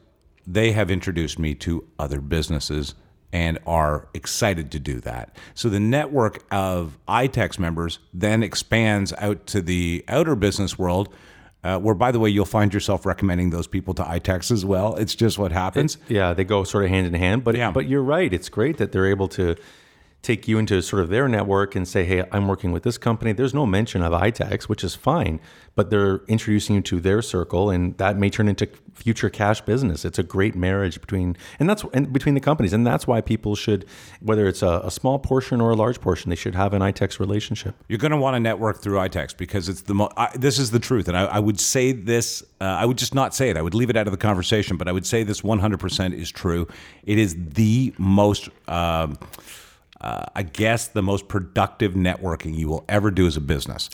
they 0.48 0.72
have 0.72 0.90
introduced 0.90 1.38
me 1.38 1.54
to 1.56 1.88
other 2.00 2.22
businesses 2.22 2.96
and 3.34 3.60
are 3.68 4.08
excited 4.14 4.72
to 4.72 4.80
do 4.80 5.00
that. 5.02 5.36
So 5.54 5.70
the 5.70 5.80
network 5.80 6.46
of 6.50 6.98
iTex 7.08 7.60
members 7.60 8.00
then 8.14 8.42
expands 8.42 9.14
out 9.18 9.46
to 9.48 9.62
the 9.62 10.06
outer 10.08 10.36
business 10.36 10.80
world 10.80 11.14
uh, 11.64 11.80
where, 11.80 11.96
by 11.96 12.12
the 12.12 12.20
way, 12.20 12.30
you'll 12.30 12.46
find 12.46 12.74
yourself 12.74 13.06
recommending 13.06 13.50
those 13.50 13.68
people 13.68 13.94
to 13.96 14.04
iTex 14.04 14.52
as 14.52 14.64
well. 14.64 14.96
It's 14.96 15.16
just 15.16 15.38
what 15.38 15.52
happens. 15.52 15.96
It, 16.08 16.16
yeah, 16.16 16.34
they 16.34 16.44
go 16.44 16.64
sort 16.64 16.86
of 16.86 16.90
hand 16.90 17.08
in 17.08 17.14
hand. 17.14 17.44
But 17.44 17.56
yeah. 17.56 17.72
but 17.72 17.88
you're 17.88 18.04
right. 18.04 18.32
It's 18.32 18.50
great 18.50 18.78
that 18.78 18.92
they're 18.92 19.08
able 19.08 19.28
to 19.30 19.56
take 20.22 20.48
you 20.48 20.58
into 20.58 20.82
sort 20.82 21.02
of 21.02 21.10
their 21.10 21.28
network 21.28 21.76
and 21.76 21.88
say, 21.88 22.04
hey, 22.04 22.24
I'm 22.32 22.48
working 22.48 22.72
with 22.72 22.84
this 22.84 22.98
company. 22.98 23.32
There's 23.32 23.54
no 23.54 23.66
mention 23.66 24.02
of 24.02 24.12
iTex, 24.12 24.64
which 24.64 24.84
is 24.84 24.94
fine, 24.94 25.40
but 25.76 25.90
they're 25.90 26.18
introducing 26.28 26.76
you 26.76 26.82
to 26.82 27.00
their 27.00 27.22
circle, 27.22 27.70
and 27.70 27.98
that 27.98 28.18
may 28.18 28.30
turn 28.30 28.50
into 28.50 28.68
future 28.94 29.30
cash 29.30 29.62
business. 29.62 30.04
It's 30.04 30.20
a 30.20 30.24
great 30.24 30.56
marriage 30.56 31.00
between 31.00 31.38
and 31.60 31.70
that's 31.70 31.86
and 31.94 32.12
between 32.12 32.36
the 32.36 32.42
companies, 32.42 32.74
and 32.74 32.86
that's 32.86 33.08
why 33.08 33.22
people 33.22 33.56
should, 33.56 33.86
whether 34.20 34.48
it's 34.48 34.62
a, 34.62 34.82
a 34.84 34.92
small 34.92 35.20
portion 35.20 35.62
or 35.62 35.70
a 35.70 35.76
large 35.76 36.02
portion, 36.02 36.30
they 36.30 36.36
should 36.36 36.56
have 36.56 36.74
an 36.74 36.82
iTex 36.82 37.20
relationship. 37.20 37.76
You're 37.88 38.00
going 38.00 38.12
to 38.12 38.18
want 38.18 38.36
to 38.36 38.40
network 38.40 38.82
through 38.82 38.98
iTex 38.98 39.38
because 39.38 39.70
it's 39.70 39.84
the 39.84 39.94
mo- 39.94 40.12
I, 40.18 40.36
this 40.36 40.60
is 40.60 40.72
the 40.72 40.80
truth, 40.80 41.08
and 41.08 41.16
I, 41.16 41.26
I 41.26 41.40
would 41.40 41.60
say 41.60 41.92
this. 41.92 42.44
Uh, 42.60 42.66
I 42.66 42.86
would 42.86 42.98
just 42.98 43.14
not 43.14 43.36
say 43.36 43.50
it. 43.50 43.56
I 43.56 43.62
would 43.62 43.76
leave 43.76 43.92
it 43.92 43.96
out 43.96 44.08
of 44.08 44.12
the 44.12 44.18
conversation, 44.18 44.78
but 44.78 44.88
I 44.88 44.92
would 44.92 45.06
say 45.06 45.22
this 45.22 45.42
100% 45.42 46.14
is 46.14 46.32
true. 46.32 46.68
It 47.06 47.20
is 47.20 47.36
the 47.38 47.94
most. 47.98 48.50
Um, 48.68 49.20
uh, 50.02 50.26
I 50.36 50.44
guess 50.44 50.88
the 50.88 51.02
most 51.02 51.28
productive 51.28 51.94
networking 51.94 52.56
you 52.56 52.68
will 52.68 52.86
ever 52.88 53.12
do 53.12 53.28
as 53.28 53.38
a 53.38 53.42
business. 53.42 53.90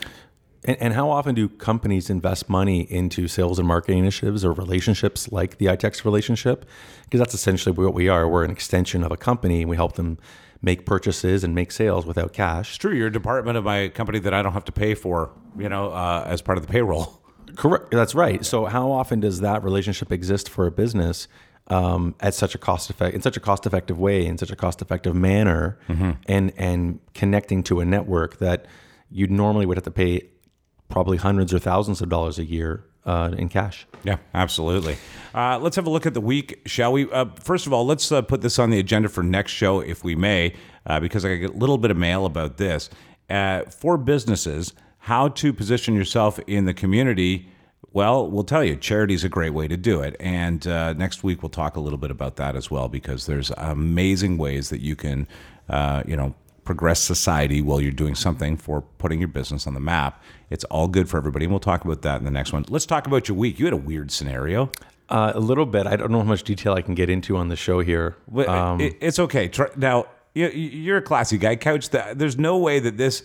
And, 0.66 0.78
and 0.80 0.94
how 0.94 1.10
often 1.10 1.36
do 1.36 1.50
companies 1.50 2.10
invest 2.10 2.50
money 2.50 2.82
into 2.92 3.28
sales 3.28 3.60
and 3.60 3.68
marketing 3.68 4.00
initiatives 4.00 4.46
or 4.46 4.54
relationships 4.54 5.32
like 5.32 5.58
the 5.58 5.68
iTex 5.68 6.06
relationship? 6.06 6.66
Because 7.04 7.20
that's 7.20 7.34
essentially 7.34 7.74
what 7.74 7.94
we 7.94 8.10
are. 8.10 8.28
We're 8.28 8.44
an 8.44 8.52
extension 8.52 9.04
of 9.04 9.12
a 9.12 9.18
company 9.18 9.62
and 9.62 9.70
we 9.70 9.76
help 9.76 9.94
them 9.94 10.18
make 10.62 10.86
purchases 10.86 11.44
and 11.44 11.54
make 11.54 11.72
sales 11.72 12.06
without 12.06 12.32
cash. 12.32 12.70
It's 12.70 12.78
true. 12.78 12.94
You're 12.94 13.08
a 13.08 13.12
department 13.12 13.58
of 13.58 13.66
my 13.66 13.90
company 13.90 14.20
that 14.20 14.34
I 14.34 14.42
don't 14.42 14.54
have 14.54 14.66
to 14.66 14.72
pay 14.72 14.96
for, 14.96 15.32
you 15.58 15.68
know, 15.68 15.92
uh, 15.92 16.24
as 16.26 16.42
part 16.42 16.58
of 16.58 16.66
the 16.66 16.72
payroll. 16.72 17.20
Correct. 17.56 17.92
That's 17.92 18.16
right. 18.16 18.44
So 18.46 18.66
how 18.66 18.92
often 18.92 19.20
does 19.20 19.42
that 19.42 19.64
relationship 19.64 20.12
exist 20.12 20.50
for 20.50 20.66
a 20.66 20.72
business 20.72 21.28
um, 21.68 22.16
at 22.20 22.34
such 22.34 22.56
a 22.56 22.58
cost 22.58 22.90
effect 22.90 23.16
in 23.16 23.22
such 23.22 23.38
a 23.38 23.40
cost 23.40 23.66
effective 23.66 24.00
way, 24.00 24.26
in 24.26 24.38
such 24.38 24.52
a 24.52 24.56
cost 24.56 24.82
effective 24.82 25.16
manner, 25.16 25.78
and 26.28 26.54
and 26.58 27.00
connecting 27.14 27.64
to 27.64 27.80
a 27.80 27.86
network 27.86 28.38
that 28.40 28.66
you 29.10 29.28
normally 29.28 29.66
would 29.66 29.78
have 29.78 29.84
to 29.84 29.92
pay 29.92 30.28
probably 30.90 31.18
hundreds 31.18 31.54
or 31.54 31.60
thousands 31.60 32.02
of 32.02 32.10
dollars 32.10 32.38
a 32.38 32.46
year 32.46 32.86
uh, 33.06 33.32
in 33.38 33.50
cash. 33.50 33.88
Yeah, 34.04 34.18
absolutely. 34.34 34.98
Uh, 35.34 35.60
let's 35.60 35.76
have 35.76 35.88
a 35.88 35.90
look 35.90 36.06
at 36.06 36.14
the 36.14 36.22
week, 36.22 36.62
shall 36.66 36.92
we? 36.92 37.10
Uh, 37.12 37.26
first 37.42 37.66
of 37.66 37.74
all, 37.74 37.86
let's 37.86 38.12
uh, 38.12 38.22
put 38.22 38.42
this 38.42 38.60
on 38.60 38.70
the 38.70 38.80
agenda 38.80 39.10
for 39.10 39.24
next 39.24 39.52
show, 39.52 39.80
if 39.80 40.04
we 40.04 40.16
may, 40.16 40.54
uh, 40.86 41.00
because 41.00 41.26
I 41.26 41.36
get 41.36 41.52
a 41.52 41.58
little 41.58 41.78
bit 41.78 41.92
of 41.92 41.98
mail 41.98 42.26
about 42.26 42.58
this. 42.58 42.90
Uh, 43.30 43.64
for 43.64 43.98
businesses, 43.98 44.74
how 45.00 45.30
to 45.30 45.54
position 45.54 45.96
yourself 45.96 46.40
in 46.48 46.66
the 46.66 46.74
community. 46.74 47.48
Well, 47.92 48.28
we'll 48.30 48.44
tell 48.44 48.64
you, 48.64 48.76
charity 48.76 49.14
is 49.14 49.24
a 49.24 49.30
great 49.30 49.52
way 49.52 49.68
to 49.68 49.78
do 49.78 50.02
it. 50.02 50.16
And 50.20 50.66
uh, 50.66 50.94
next 50.94 51.24
week, 51.24 51.44
we'll 51.44 51.50
talk 51.50 51.76
a 51.76 51.80
little 51.80 52.00
bit 52.00 52.12
about 52.12 52.38
that 52.38 52.56
as 52.56 52.72
well, 52.72 52.90
because 52.90 53.26
there's 53.26 53.52
amazing 53.58 54.38
ways 54.38 54.70
that 54.70 54.82
you 54.82 54.96
can, 54.96 55.28
uh, 55.70 56.04
you 56.08 56.16
know, 56.16 56.34
progress 56.64 57.02
society 57.02 57.62
while 57.62 57.82
you're 57.82 57.92
doing 57.92 58.16
something 58.16 58.56
for 58.56 58.82
putting 58.82 59.20
your 59.20 59.28
business 59.28 59.68
on 59.68 59.74
the 59.74 59.80
map. 59.80 60.24
It's 60.50 60.64
all 60.66 60.88
good 60.88 61.10
for 61.10 61.18
everybody. 61.18 61.46
And 61.46 61.52
we'll 61.52 61.60
talk 61.60 61.84
about 61.84 62.04
that 62.04 62.20
in 62.20 62.26
the 62.26 62.32
next 62.32 62.54
one. 62.54 62.66
Let's 62.70 62.86
talk 62.86 63.06
about 63.06 63.28
your 63.28 63.38
week. 63.38 63.60
You 63.60 63.66
had 63.66 63.74
a 63.74 63.78
weird 63.78 64.12
scenario. 64.12 64.72
Uh, 65.10 65.34
a 65.36 65.40
little 65.40 65.66
bit. 65.66 65.86
I 65.86 65.98
don't 65.98 66.10
know 66.10 66.20
how 66.20 66.24
much 66.24 66.44
detail 66.44 66.74
I 66.74 66.82
can 66.82 66.96
get 66.96 67.10
into 67.10 67.36
on 67.36 67.50
the 67.50 67.58
show 67.58 67.82
here. 67.82 68.16
Um, 68.48 68.80
it's 68.80 69.20
okay. 69.20 69.52
Now 69.76 70.06
you, 70.34 70.48
you're 70.48 70.98
a 70.98 71.02
classy 71.02 71.38
guy, 71.38 71.58
Couch. 71.58 71.90
That 71.90 72.18
there's 72.18 72.38
no 72.38 72.58
way 72.58 72.80
that 72.80 72.96
this, 72.98 73.24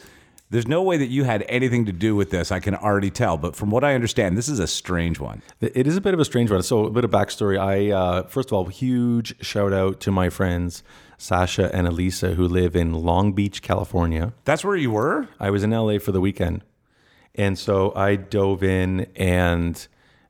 there's 0.50 0.66
no 0.66 0.82
way 0.82 0.96
that 0.96 1.08
you 1.08 1.24
had 1.24 1.44
anything 1.48 1.84
to 1.86 1.92
do 1.92 2.16
with 2.16 2.30
this. 2.30 2.50
I 2.50 2.60
can 2.60 2.74
already 2.74 3.10
tell. 3.10 3.36
But 3.36 3.54
from 3.54 3.70
what 3.70 3.84
I 3.84 3.94
understand, 3.94 4.36
this 4.36 4.48
is 4.48 4.58
a 4.58 4.66
strange 4.66 5.20
one. 5.20 5.42
It 5.60 5.86
is 5.86 5.96
a 5.96 6.00
bit 6.00 6.14
of 6.14 6.20
a 6.20 6.24
strange 6.24 6.50
one. 6.50 6.62
So 6.62 6.86
a 6.86 6.90
bit 6.90 7.04
of 7.04 7.10
backstory. 7.10 7.58
I 7.58 7.90
uh, 7.92 8.22
first 8.24 8.48
of 8.48 8.54
all, 8.54 8.66
huge 8.66 9.44
shout 9.44 9.72
out 9.72 10.00
to 10.00 10.10
my 10.10 10.30
friends 10.30 10.82
Sasha 11.18 11.74
and 11.74 11.86
Elisa 11.86 12.34
who 12.34 12.48
live 12.48 12.74
in 12.76 12.94
Long 12.94 13.32
Beach, 13.32 13.60
California. 13.60 14.32
That's 14.44 14.64
where 14.64 14.76
you 14.76 14.92
were. 14.92 15.28
I 15.38 15.50
was 15.50 15.62
in 15.62 15.70
LA 15.70 15.98
for 15.98 16.12
the 16.12 16.20
weekend, 16.20 16.64
and 17.34 17.58
so 17.58 17.92
I 17.94 18.16
dove 18.16 18.62
in 18.62 19.06
and 19.16 19.86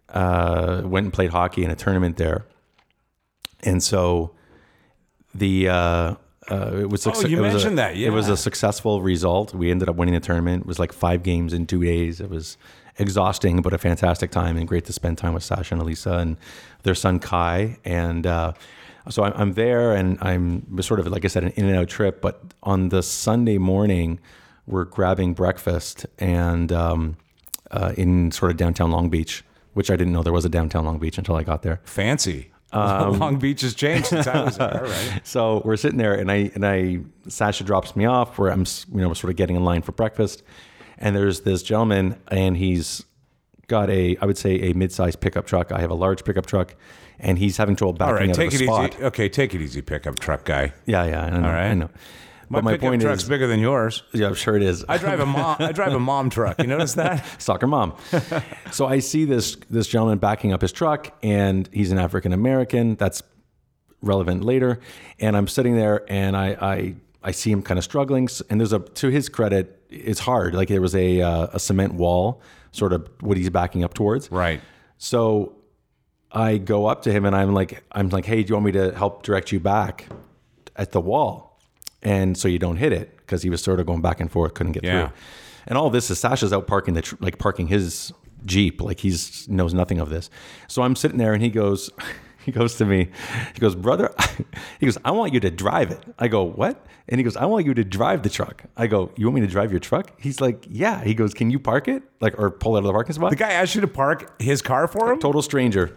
uh, 0.09 0.83
went 0.85 1.05
and 1.05 1.13
played 1.13 1.31
hockey 1.31 1.65
in 1.65 1.71
a 1.71 1.77
tournament 1.77 2.17
there. 2.17 2.45
And 3.63 3.83
so 3.83 4.33
the 5.35 5.69
uh, 5.69 6.15
uh, 6.51 6.71
it 6.77 6.89
was 6.91 7.07
Oh, 7.07 7.13
you 7.27 7.39
it 7.39 7.41
was 7.41 7.51
a- 7.51 7.57
mentioned 7.57 7.79
that, 7.79 7.97
it 7.97 8.11
was 8.11 8.29
a 8.29 8.37
successful 8.37 9.03
result. 9.03 9.55
We 9.55 9.71
ended 9.71 9.89
up 9.89 9.97
winning 9.97 10.15
the 10.15 10.21
tournament. 10.21 10.63
It 10.63 10.67
was 10.67 10.79
like 10.79 10.93
five 10.93 11.23
games 11.23 11.53
in 11.53 11.67
two 11.67 11.83
days. 11.83 12.21
It 12.21 12.31
was 12.31 12.57
exhausting, 12.99 13.63
but 13.63 13.73
a 13.73 13.79
fantastic 13.79 14.31
time 14.31 14.57
and 14.57 14.67
great 14.67 14.85
to 14.87 14.93
spend 14.93 15.19
time 15.19 15.35
with 15.35 15.43
Sasha 15.45 15.75
and 15.75 15.83
Elisa 15.83 16.15
and 16.19 16.37
their 16.83 16.95
son 16.95 17.19
Kai. 17.19 17.79
And 17.85 18.27
uh, 18.27 18.53
so 19.09 19.23
I'm, 19.25 19.33
I'm 19.37 19.53
there, 19.55 19.95
and 19.95 20.19
I'm 20.21 20.81
sort 20.83 21.01
of 21.01 21.07
like 21.07 21.25
I 21.25 21.29
said, 21.29 21.45
an 21.45 21.51
in 21.51 21.67
and 21.67 21.77
out 21.77 21.89
trip. 21.89 22.21
But 22.21 22.41
on 22.63 22.89
the 22.89 23.03
Sunday 23.03 23.59
morning, 23.59 24.19
we're 24.67 24.85
grabbing 24.85 25.35
breakfast 25.35 26.07
and 26.19 26.73
um, 26.73 27.17
uh, 27.71 27.93
in 27.97 28.31
sort 28.33 28.51
of 28.51 28.57
downtown 28.57 28.91
Long 28.91 29.09
Beach, 29.11 29.45
which 29.75 29.91
I 29.91 29.97
didn't 29.97 30.13
know 30.13 30.23
there 30.23 30.33
was 30.33 30.45
a 30.45 30.49
downtown 30.51 30.85
Long 30.85 30.99
Beach 30.99 31.19
until 31.19 31.37
I 31.37 31.43
got 31.43 31.63
there. 31.63 31.81
Fancy. 31.85 32.51
Um, 32.73 33.19
Long 33.19 33.39
Beach 33.39 33.63
has 33.63 33.75
changed 33.75 34.09
since 34.09 34.27
I 34.27 34.45
was 34.45 34.59
there. 34.59 34.83
Right. 34.85 35.21
So 35.27 35.63
we're 35.65 35.77
sitting 35.77 35.97
there, 35.99 36.13
and 36.15 36.31
I 36.31 36.51
and 36.55 36.67
I 36.67 36.99
Sasha 37.27 37.65
drops 37.65 37.97
me 37.97 38.05
off 38.05 38.39
where 38.39 38.51
I'm 38.53 38.67
you 38.93 39.01
know 39.01 39.15
sort 39.15 39.31
of 39.31 39.37
getting 39.37 39.57
in 39.57 39.65
line 39.65 39.81
for 39.83 39.93
breakfast, 39.93 40.43
and 40.99 41.17
there's 41.17 41.41
this 41.41 41.63
gentleman, 41.63 42.17
and 42.31 42.57
he's 42.59 43.05
got 43.69 43.89
a 43.89 44.17
I 44.21 44.27
would 44.27 44.37
say 44.37 44.71
a 44.71 44.75
mid-sized 44.75 45.19
pickup 45.21 45.47
truck. 45.47 45.73
I 45.73 45.81
have 45.81 45.91
a 45.91 45.95
large 45.95 46.25
pickup 46.25 46.45
truck, 46.45 46.75
and 47.19 47.39
he's 47.39 47.57
having 47.57 47.75
trouble 47.75 47.95
backing 47.95 48.13
All 48.15 48.21
right. 48.21 48.29
out 48.31 48.35
Take 48.37 48.49
of 48.49 48.55
it 48.61 48.61
a 48.61 48.65
spot. 48.67 48.95
easy. 48.95 49.03
Okay. 49.05 49.29
Take 49.31 49.55
it 49.55 49.63
easy, 49.63 49.81
pickup 49.81 50.19
truck 50.19 50.45
guy. 50.45 50.75
Yeah, 50.85 51.05
yeah, 51.07 51.23
I 51.25 51.31
know. 51.31 51.37
All 51.37 51.53
right. 51.55 51.71
I 51.71 51.75
know. 51.75 51.91
My, 52.51 52.59
But 52.59 52.65
my 52.65 52.77
point 52.79 53.03
truck's 53.03 53.25
is, 53.25 53.29
bigger 53.29 53.47
than 53.47 53.61
yours. 53.61 54.03
yeah, 54.13 54.27
I'm 54.27 54.35
sure 54.35 54.57
it 54.57 54.63
is. 54.63 54.85
I 54.89 54.97
drive 54.99 55.21
a 55.21 55.27
mom. 55.27 55.57
I 55.61 55.73
drive 55.73 55.93
a 55.93 56.01
mom 56.01 56.31
truck. 56.31 56.59
You 56.61 56.67
notice 56.67 56.95
that? 56.95 57.25
soccer 57.41 57.67
mom. 57.67 57.95
so 58.73 58.87
I 58.87 59.01
see 59.01 59.25
this 59.25 59.57
this 59.69 59.87
gentleman 59.87 60.19
backing 60.19 60.53
up 60.53 60.63
his 60.63 60.73
truck, 60.73 61.13
and 61.23 61.69
he's 61.73 61.93
an 61.93 61.99
African 61.99 62.33
American. 62.33 62.95
That's 62.97 63.23
relevant 64.01 64.45
later. 64.45 64.81
And 65.19 65.37
I'm 65.37 65.49
sitting 65.49 65.77
there, 65.77 66.05
and 66.11 66.37
I 66.37 66.47
I, 66.61 66.95
I 67.23 67.31
see 67.33 67.51
him 67.51 67.63
kind 67.63 67.77
of 67.77 67.85
struggling. 67.85 68.29
And 68.49 68.61
there's 68.61 68.73
a 68.73 68.79
to 68.81 69.09
his 69.09 69.29
credit, 69.29 69.83
it's 69.91 70.21
hard. 70.21 70.55
Like 70.55 70.69
there 70.69 70.81
was 70.81 70.95
a 70.95 71.21
uh, 71.21 71.49
a 71.53 71.59
cement 71.61 71.95
wall, 71.95 72.41
sort 72.73 72.93
of 72.93 73.09
what 73.21 73.37
he's 73.37 73.51
backing 73.51 73.85
up 73.85 73.95
towards. 73.95 74.31
Right. 74.31 74.61
So 74.97 75.55
I 76.33 76.59
go 76.59 76.87
up 76.87 77.03
to 77.03 77.13
him, 77.13 77.25
and 77.25 77.35
I'm 77.37 77.53
like 77.53 77.85
I'm 77.93 78.09
like, 78.09 78.25
hey, 78.25 78.43
do 78.43 78.49
you 78.51 78.55
want 78.55 78.67
me 78.67 78.73
to 78.73 78.95
help 78.95 79.23
direct 79.23 79.53
you 79.53 79.61
back 79.61 80.07
at 80.77 80.93
the 80.93 81.01
wall? 81.01 81.48
And 82.03 82.37
so 82.39 82.47
you 82.49 82.59
don't 82.59 82.77
hit 82.77 82.93
it 82.93 83.17
because 83.19 83.43
he 83.43 83.51
was 83.51 83.63
sort 83.63 83.81
of 83.81 83.87
going 83.87 84.03
back 84.03 84.21
and 84.21 84.31
forth, 84.31 84.55
couldn't 84.55 84.73
get 84.73 84.85
Yeah. 84.85 85.09
through. 85.09 85.17
And 85.67 85.77
all 85.77 85.91
this 85.91 86.11
is 86.11 86.19
Sasha's 86.19 86.53
out 86.53 86.67
parking 86.67 86.95
the 86.95 87.03
tr- 87.03 87.17
like 87.21 87.39
parking 87.39 87.67
his 87.67 88.13
Jeep, 88.45 88.81
like 88.81 89.01
he's 89.01 89.49
knows 89.49 89.75
nothing 89.75 89.99
of 89.99 90.09
this. 90.11 90.31
So 90.69 90.83
I'm 90.83 90.95
sitting 90.95 91.19
there, 91.19 91.33
and 91.35 91.43
he 91.43 91.51
goes, 91.51 91.91
he 92.45 92.53
goes 92.53 92.77
to 92.77 92.85
me, 92.85 93.09
he 93.53 93.59
goes, 93.61 93.75
brother, 93.75 94.15
he 94.81 94.87
goes, 94.87 94.97
I 95.05 95.11
want 95.11 95.35
you 95.35 95.41
to 95.41 95.51
drive 95.51 95.91
it. 95.91 96.03
I 96.21 96.29
go, 96.29 96.45
what? 96.45 96.87
And 97.09 97.19
he 97.19 97.25
goes, 97.25 97.37
I 97.37 97.47
want 97.47 97.67
you 97.67 97.75
to 97.75 97.83
drive 97.85 98.23
the 98.23 98.29
truck. 98.31 98.63
I 98.77 98.87
go, 98.87 99.11
you 99.17 99.27
want 99.27 99.35
me 99.35 99.41
to 99.41 99.47
drive 99.49 99.71
your 99.73 99.81
truck? 99.81 100.13
He's 100.21 100.41
like, 100.41 100.67
yeah. 100.71 101.03
He 101.03 101.15
goes, 101.15 101.35
can 101.35 101.51
you 101.51 101.59
park 101.59 101.89
it, 101.89 102.03
like, 102.21 102.39
or 102.39 102.51
pull 102.51 102.75
out 102.77 102.79
of 102.79 102.85
the 102.85 102.93
parking 102.93 103.15
spot? 103.15 103.31
The 103.31 103.37
guy 103.37 103.51
asked 103.53 103.75
you 103.75 103.81
to 103.81 103.89
park 103.89 104.41
his 104.41 104.63
car 104.63 104.87
for 104.87 105.13
him. 105.13 105.19
total 105.19 105.43
stranger. 105.43 105.97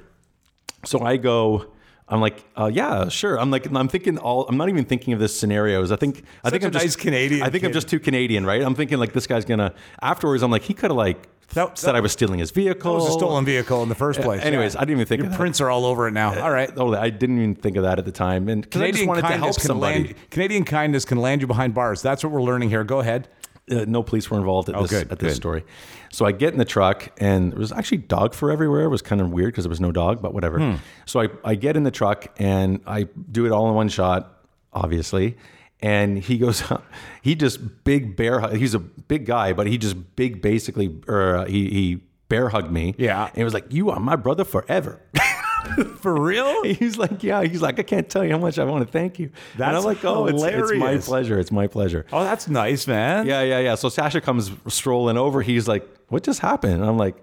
So 0.84 1.02
I 1.02 1.18
go. 1.18 1.68
I'm 2.12 2.20
like, 2.22 2.44
uh, 2.58 2.70
yeah, 2.72 3.08
sure. 3.08 3.40
I'm 3.40 3.50
like, 3.52 3.66
I'm 3.74 3.88
thinking 3.88 4.18
all. 4.18 4.46
I'm 4.48 4.58
not 4.58 4.68
even 4.70 4.84
thinking 4.86 5.14
of 5.14 5.20
this 5.20 5.38
scenarios. 5.40 5.92
I 5.92 5.96
think, 5.96 6.24
I 6.44 6.50
think 6.50 6.64
I'm 6.64 6.72
just 6.72 7.00
Canadian 7.00 7.42
I 7.44 7.50
think 7.50 7.64
I'm 7.64 7.72
just 7.72 7.88
too 7.88 8.00
Canadian, 8.00 8.46
right? 8.46 8.62
I'm 8.62 8.76
thinking 8.76 8.98
like 9.00 9.14
this 9.14 9.26
guy's 9.28 9.46
gonna. 9.46 9.74
Afterwards, 10.02 10.44
I'm 10.44 10.52
like, 10.52 10.64
he 10.64 10.74
could 10.74 10.92
have 10.92 10.98
like 10.98 11.28
That- 11.54 11.78
said 11.78 11.96
I 11.96 12.02
was 12.02 12.12
stealing 12.12 12.40
his 12.40 12.52
vehicle. 12.52 12.92
It 12.92 12.96
was 12.96 13.10
a 13.10 13.12
stolen 13.14 13.46
vehicle 13.46 13.82
in 13.84 13.90
the 13.90 13.96
first 13.96 14.20
place. 14.22 14.42
anyways, 14.42 14.76
I 14.76 14.82
didn't 14.82 14.98
even 14.98 15.06
think 15.06 15.20
Your 15.20 15.28
of 15.28 15.32
that. 15.32 15.38
prints 15.38 15.62
are 15.62 15.70
all 15.70 15.86
over 15.86 16.08
it 16.08 16.12
now. 16.12 16.38
All 16.44 16.52
right. 16.52 16.70
Oh, 16.76 16.94
I 16.94 17.10
didn't 17.10 17.38
even 17.38 17.56
think 17.56 17.78
of 17.78 17.84
that 17.84 17.98
at 17.98 18.04
the 18.06 18.12
time, 18.12 18.50
and 18.50 18.70
'cause 18.70 18.82
I 18.82 18.88
just 18.88 19.00
Canadian 19.00 19.08
wanted 19.08 19.22
to 19.22 19.38
help 19.38 19.54
somebody. 19.60 20.04
land. 20.04 20.16
Canadian 20.32 20.64
kindness 20.66 21.06
can 21.06 21.18
land 21.18 21.40
you 21.42 21.48
behind 21.48 21.74
bars. 21.74 22.02
That's 22.02 22.24
what 22.26 22.34
we're 22.34 22.44
learning 22.44 22.70
here. 22.70 22.84
Go 22.84 23.00
ahead. 23.00 23.30
Uh, 23.70 23.86
no 23.88 24.02
police 24.04 24.30
were 24.30 24.38
involved 24.38 24.70
at 24.70 24.80
this 24.82 24.90
good, 24.90 25.12
at 25.12 25.20
this 25.20 25.34
good. 25.34 25.36
story. 25.36 25.64
So 26.12 26.26
I 26.26 26.32
get 26.32 26.54
in 26.54 26.60
the 26.60 26.66
truck 26.66 27.10
and 27.20 27.52
there 27.52 27.60
was 27.60 27.72
actually 27.72 28.00
dog 28.00 28.34
fur 28.34 28.52
everywhere. 28.52 28.84
It 28.84 28.90
was 28.90 29.02
kind 29.02 29.22
of 29.22 29.32
weird 29.32 29.54
because 29.54 29.66
there 29.66 29.70
was 29.70 29.80
no 29.82 29.92
dog, 29.92 30.22
but 30.22 30.34
whatever. 30.34 30.60
Hmm. 30.60 30.76
So 31.06 31.22
I, 31.22 31.28
I 31.44 31.56
get 31.56 31.78
in 31.78 31.84
the 31.84 31.92
truck 31.92 32.28
and 32.38 32.82
I 32.88 33.08
do 33.32 33.46
it 33.46 33.52
all 33.52 33.70
in 33.70 33.76
one 33.76 33.90
shot, 33.90 34.46
obviously. 34.74 35.38
And 35.82 36.18
he 36.20 36.38
goes, 36.38 36.64
he 37.22 37.36
just 37.36 37.84
big 37.84 38.16
bear. 38.16 38.40
hug- 38.40 38.56
He's 38.56 38.74
a 38.74 38.80
big 38.80 39.26
guy, 39.26 39.54
but 39.54 39.68
he 39.68 39.78
just 39.78 40.16
big 40.16 40.42
basically, 40.42 41.00
or 41.08 41.38
uh, 41.38 41.46
he 41.46 41.70
he 41.70 42.02
bear 42.30 42.50
hugged 42.50 42.72
me. 42.72 42.94
Yeah. 42.98 43.26
and 43.28 43.36
he 43.36 43.44
was 43.44 43.54
like, 43.54 43.66
"You 43.74 43.90
are 43.90 44.00
my 44.00 44.16
brother 44.16 44.44
forever." 44.44 45.02
For 46.00 46.20
real? 46.20 46.64
He's 46.74 46.98
like, 46.98 47.24
yeah. 47.24 47.44
He's 47.44 47.62
like, 47.62 47.80
I 47.80 47.84
can't 47.84 48.10
tell 48.10 48.24
you 48.26 48.32
how 48.32 48.38
much 48.38 48.58
I 48.60 48.64
want 48.66 48.86
to 48.86 48.92
thank 48.92 49.20
you. 49.20 49.28
and 49.54 49.60
That's 49.60 49.78
I'm 49.78 49.84
like, 49.84 50.04
oh, 50.04 50.26
it's, 50.28 50.42
it's 50.44 50.74
my 50.74 50.98
pleasure. 50.98 51.40
It's 51.40 51.52
my 51.52 51.68
pleasure. 51.68 52.06
Oh, 52.12 52.24
that's 52.24 52.48
nice, 52.48 52.88
man. 52.88 53.26
Yeah, 53.26 53.42
yeah, 53.42 53.60
yeah. 53.60 53.76
So 53.76 53.90
Sasha 53.90 54.22
comes 54.22 54.52
strolling 54.68 55.18
over. 55.18 55.42
He's 55.42 55.68
like, 55.68 55.88
"What 56.10 56.24
just 56.24 56.40
happened?" 56.40 56.76
And 56.76 56.86
I'm 56.86 56.98
like, 56.98 57.16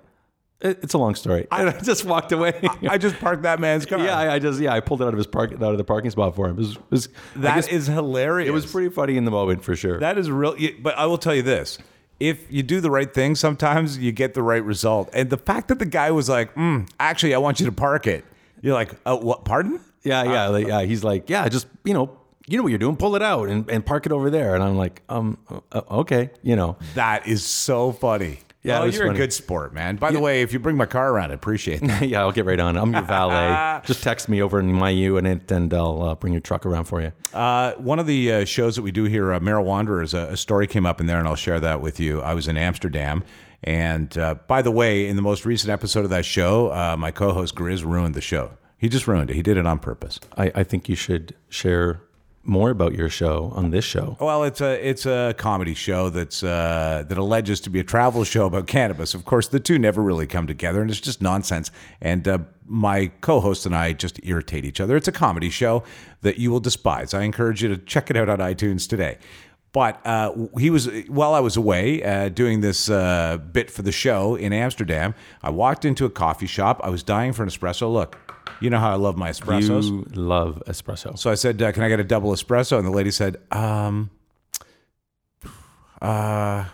"It's 0.60 0.94
a 0.94 0.98
long 0.98 1.14
story." 1.14 1.46
And 1.50 1.68
I 1.76 1.78
just 1.80 2.04
walked 2.04 2.32
away. 2.32 2.60
I 2.88 2.98
just 2.98 3.16
parked 3.18 3.42
that 3.42 3.60
man's 3.60 3.86
car. 3.86 3.98
yeah, 3.98 4.16
I, 4.16 4.34
I 4.34 4.38
just 4.38 4.60
yeah, 4.60 4.72
I 4.74 4.80
pulled 4.80 5.02
it 5.02 5.04
out 5.04 5.12
of 5.14 5.18
his 5.18 5.26
park 5.26 5.52
out 5.52 5.62
of 5.62 5.78
the 5.78 5.84
parking 5.84 6.10
spot 6.10 6.34
for 6.36 6.46
him. 6.48 6.56
It 6.56 6.60
was, 6.60 6.76
it 6.76 6.82
was 6.90 7.08
that 7.36 7.54
guess 7.56 7.68
is 7.68 7.86
hilarious. 7.86 8.48
it 8.48 8.52
was 8.52 8.66
pretty 8.70 8.90
funny 8.90 9.16
in 9.16 9.24
the 9.24 9.30
moment 9.30 9.64
for 9.64 9.74
sure. 9.76 9.98
That 10.00 10.16
is 10.18 10.30
real. 10.30 10.56
But 10.80 10.96
I 10.96 11.06
will 11.06 11.18
tell 11.18 11.34
you 11.34 11.42
this: 11.42 11.78
if 12.20 12.50
you 12.50 12.62
do 12.62 12.80
the 12.80 12.90
right 12.90 13.12
thing, 13.12 13.34
sometimes 13.34 13.98
you 13.98 14.12
get 14.12 14.34
the 14.34 14.42
right 14.42 14.64
result. 14.64 15.08
And 15.12 15.30
the 15.30 15.36
fact 15.36 15.68
that 15.68 15.78
the 15.78 15.86
guy 15.86 16.10
was 16.10 16.28
like, 16.28 16.54
mm, 16.54 16.88
"Actually, 16.98 17.34
I 17.34 17.38
want 17.38 17.60
you 17.60 17.66
to 17.66 17.72
park 17.72 18.06
it," 18.06 18.24
you're 18.60 18.74
like, 18.74 18.92
"Oh, 19.06 19.16
what? 19.16 19.44
Pardon?" 19.44 19.80
yeah, 20.02 20.22
yeah, 20.24 20.46
like, 20.48 20.66
yeah. 20.66 20.82
He's 20.82 21.04
like, 21.04 21.28
"Yeah, 21.30 21.48
just 21.48 21.66
you 21.84 21.94
know, 21.94 22.10
you 22.46 22.56
know 22.56 22.62
what 22.62 22.70
you're 22.70 22.78
doing. 22.78 22.96
Pull 22.96 23.14
it 23.16 23.22
out 23.22 23.48
and, 23.48 23.68
and 23.70 23.84
park 23.84 24.06
it 24.06 24.12
over 24.12 24.30
there." 24.30 24.54
And 24.54 24.64
I'm 24.64 24.76
like, 24.76 25.02
"Um, 25.08 25.38
uh, 25.72 25.82
okay, 25.90 26.30
you 26.42 26.56
know." 26.56 26.76
That 26.94 27.26
is 27.28 27.44
so 27.44 27.92
funny. 27.92 28.40
Yeah, 28.62 28.80
oh, 28.80 28.84
it 28.84 28.94
you're 28.94 29.06
funny. 29.06 29.18
a 29.18 29.22
good 29.22 29.32
sport, 29.32 29.72
man. 29.72 29.96
By 29.96 30.10
the 30.10 30.18
way, 30.18 30.42
if 30.42 30.52
you 30.52 30.58
bring 30.58 30.76
my 30.76 30.86
car 30.86 31.12
around, 31.12 31.30
I 31.30 31.34
appreciate 31.34 31.80
that. 31.80 32.02
yeah, 32.08 32.20
I'll 32.20 32.32
get 32.32 32.44
right 32.44 32.58
on 32.58 32.76
it. 32.76 32.80
I'm 32.80 32.92
your 32.92 33.02
valet. 33.02 33.80
just 33.86 34.02
text 34.02 34.28
me 34.28 34.42
over 34.42 34.58
in 34.58 34.72
my 34.72 34.90
U 34.90 35.16
and 35.16 35.26
it, 35.26 35.50
and 35.52 35.72
I'll 35.72 36.02
uh, 36.02 36.14
bring 36.16 36.32
your 36.32 36.40
truck 36.40 36.66
around 36.66 36.84
for 36.84 37.00
you. 37.00 37.12
Uh, 37.32 37.72
one 37.74 38.00
of 38.00 38.06
the 38.06 38.32
uh, 38.32 38.44
shows 38.44 38.74
that 38.74 38.82
we 38.82 38.90
do 38.90 39.04
here, 39.04 39.32
uh, 39.32 39.38
Marijuana, 39.38 40.02
is 40.02 40.12
a, 40.12 40.32
a 40.32 40.36
story 40.36 40.66
came 40.66 40.86
up 40.86 41.00
in 41.00 41.06
there, 41.06 41.18
and 41.20 41.28
I'll 41.28 41.36
share 41.36 41.60
that 41.60 41.80
with 41.80 42.00
you. 42.00 42.20
I 42.20 42.34
was 42.34 42.48
in 42.48 42.56
Amsterdam, 42.56 43.22
And 43.62 44.16
uh, 44.18 44.34
by 44.48 44.62
the 44.62 44.72
way, 44.72 45.06
in 45.06 45.14
the 45.14 45.22
most 45.22 45.44
recent 45.46 45.70
episode 45.70 46.04
of 46.04 46.10
that 46.10 46.24
show, 46.24 46.72
uh, 46.72 46.96
my 46.98 47.12
co-host 47.12 47.54
Grizz 47.54 47.84
ruined 47.84 48.14
the 48.16 48.20
show. 48.20 48.50
He 48.76 48.88
just 48.88 49.06
ruined 49.06 49.30
it. 49.30 49.34
He 49.34 49.42
did 49.42 49.56
it 49.56 49.66
on 49.66 49.78
purpose. 49.78 50.18
I, 50.36 50.52
I 50.54 50.62
think 50.64 50.88
you 50.88 50.94
should 50.96 51.34
share 51.48 52.00
more 52.48 52.70
about 52.70 52.94
your 52.94 53.08
show 53.08 53.52
on 53.54 53.70
this 53.70 53.84
show. 53.84 54.16
Well, 54.20 54.42
it's 54.44 54.60
a 54.60 54.88
it's 54.88 55.06
a 55.06 55.34
comedy 55.36 55.74
show 55.74 56.08
that's 56.08 56.42
uh, 56.42 57.04
that 57.06 57.18
alleges 57.18 57.60
to 57.60 57.70
be 57.70 57.78
a 57.78 57.84
travel 57.84 58.24
show 58.24 58.46
about 58.46 58.66
cannabis. 58.66 59.14
Of 59.14 59.24
course, 59.24 59.48
the 59.48 59.60
two 59.60 59.78
never 59.78 60.02
really 60.02 60.26
come 60.26 60.46
together, 60.46 60.80
and 60.80 60.90
it's 60.90 61.00
just 61.00 61.20
nonsense. 61.20 61.70
And 62.00 62.26
uh, 62.26 62.38
my 62.64 63.08
co-host 63.20 63.66
and 63.66 63.74
I 63.76 63.92
just 63.92 64.18
irritate 64.24 64.64
each 64.64 64.80
other. 64.80 64.96
It's 64.96 65.08
a 65.08 65.12
comedy 65.12 65.50
show 65.50 65.84
that 66.22 66.38
you 66.38 66.50
will 66.50 66.60
despise. 66.60 67.14
I 67.14 67.22
encourage 67.22 67.62
you 67.62 67.68
to 67.68 67.76
check 67.76 68.10
it 68.10 68.16
out 68.16 68.28
on 68.28 68.38
iTunes 68.38 68.88
today. 68.88 69.18
But 69.72 70.04
uh, 70.06 70.34
he 70.58 70.70
was 70.70 70.88
while 71.08 71.34
I 71.34 71.40
was 71.40 71.56
away 71.56 72.02
uh, 72.02 72.30
doing 72.30 72.62
this 72.62 72.88
uh, 72.88 73.36
bit 73.52 73.70
for 73.70 73.82
the 73.82 73.92
show 73.92 74.34
in 74.34 74.52
Amsterdam. 74.52 75.14
I 75.42 75.50
walked 75.50 75.84
into 75.84 76.06
a 76.06 76.10
coffee 76.10 76.46
shop. 76.46 76.80
I 76.82 76.88
was 76.88 77.02
dying 77.02 77.34
for 77.34 77.42
an 77.42 77.50
espresso. 77.50 77.92
Look, 77.92 78.16
you 78.60 78.70
know 78.70 78.78
how 78.78 78.90
I 78.90 78.96
love 78.96 79.16
my 79.16 79.30
espressos. 79.30 79.84
You 79.84 80.04
love 80.14 80.62
espresso. 80.66 81.18
So 81.18 81.30
I 81.30 81.34
said, 81.34 81.60
uh, 81.62 81.72
"Can 81.72 81.82
I 81.82 81.88
get 81.88 82.00
a 82.00 82.04
double 82.04 82.32
espresso?" 82.32 82.78
And 82.78 82.86
the 82.86 82.90
lady 82.90 83.10
said, 83.10 83.36
"Um, 83.50 84.10
uh, 86.00 86.64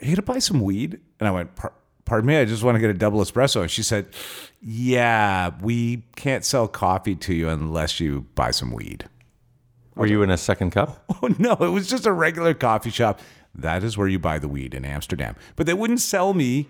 here 0.00 0.16
to 0.16 0.22
buy 0.22 0.38
some 0.38 0.60
weed." 0.60 1.00
And 1.18 1.28
I 1.28 1.30
went, 1.30 1.50
"Pardon 2.04 2.26
me, 2.26 2.36
I 2.38 2.44
just 2.44 2.62
want 2.62 2.76
to 2.76 2.80
get 2.80 2.90
a 2.90 2.94
double 2.94 3.20
espresso." 3.20 3.62
And 3.62 3.70
she 3.70 3.82
said, 3.82 4.06
"Yeah, 4.60 5.50
we 5.60 6.04
can't 6.16 6.44
sell 6.44 6.68
coffee 6.68 7.14
to 7.16 7.34
you 7.34 7.48
unless 7.48 8.00
you 8.00 8.26
buy 8.34 8.50
some 8.50 8.72
weed." 8.72 9.08
Were 9.96 10.06
you 10.06 10.22
in 10.22 10.30
a 10.30 10.36
second 10.38 10.70
cup? 10.70 11.04
Oh 11.22 11.28
no, 11.38 11.52
it 11.52 11.68
was 11.68 11.86
just 11.86 12.06
a 12.06 12.12
regular 12.12 12.54
coffee 12.54 12.88
shop. 12.88 13.20
That 13.54 13.84
is 13.84 13.98
where 13.98 14.08
you 14.08 14.18
buy 14.18 14.38
the 14.38 14.48
weed 14.48 14.72
in 14.74 14.86
Amsterdam. 14.86 15.36
But 15.54 15.66
they 15.66 15.74
wouldn't 15.74 16.00
sell 16.00 16.32
me 16.32 16.68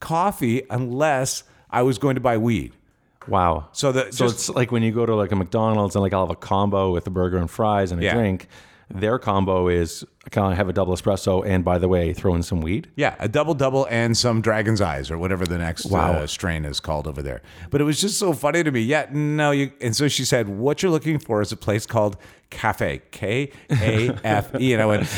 coffee 0.00 0.62
unless 0.70 1.44
I 1.70 1.82
was 1.82 1.98
going 1.98 2.14
to 2.16 2.20
buy 2.20 2.38
weed. 2.38 2.72
Wow. 3.28 3.68
So 3.72 3.90
the 3.92 4.12
So 4.12 4.26
just- 4.26 4.34
it's 4.36 4.48
like 4.50 4.70
when 4.70 4.82
you 4.82 4.92
go 4.92 5.04
to 5.06 5.14
like 5.14 5.32
a 5.32 5.36
McDonald's 5.36 5.96
and 5.96 6.02
like 6.02 6.12
I'll 6.12 6.26
have 6.26 6.30
a 6.30 6.36
combo 6.36 6.92
with 6.92 7.06
a 7.06 7.10
burger 7.10 7.38
and 7.38 7.50
fries 7.50 7.90
and 7.92 8.00
a 8.00 8.04
Yeah. 8.04 8.14
drink. 8.14 8.46
Their 8.88 9.18
combo 9.18 9.66
is 9.66 10.04
can 10.30 10.44
I 10.44 10.54
have 10.54 10.68
a 10.68 10.72
double 10.72 10.94
espresso 10.94 11.44
and 11.44 11.64
by 11.64 11.78
the 11.78 11.88
way, 11.88 12.12
throw 12.12 12.36
in 12.36 12.44
some 12.44 12.60
weed? 12.60 12.88
Yeah, 12.94 13.16
a 13.18 13.28
double 13.28 13.52
double 13.54 13.84
and 13.90 14.16
some 14.16 14.40
dragon's 14.40 14.80
eyes 14.80 15.10
or 15.10 15.18
whatever 15.18 15.44
the 15.44 15.58
next 15.58 15.86
Wow. 15.86 16.12
uh, 16.12 16.26
strain 16.28 16.64
is 16.64 16.78
called 16.78 17.08
over 17.08 17.20
there. 17.20 17.42
But 17.70 17.80
it 17.80 17.84
was 17.84 18.00
just 18.00 18.16
so 18.16 18.32
funny 18.32 18.62
to 18.62 18.70
me. 18.70 18.80
Yeah, 18.82 19.06
no, 19.10 19.50
you. 19.50 19.72
And 19.80 19.96
so 19.96 20.06
she 20.06 20.24
said, 20.24 20.48
"What 20.48 20.84
you're 20.84 20.92
looking 20.92 21.18
for 21.18 21.40
is 21.42 21.50
a 21.50 21.56
place 21.56 21.84
called 21.84 22.16
Cafe, 22.50 23.02
K 23.10 23.50
A 23.72 24.10
F 24.22 24.54
E." 24.60 24.72
And 24.72 24.80
I 24.80 24.86
went, 24.86 25.08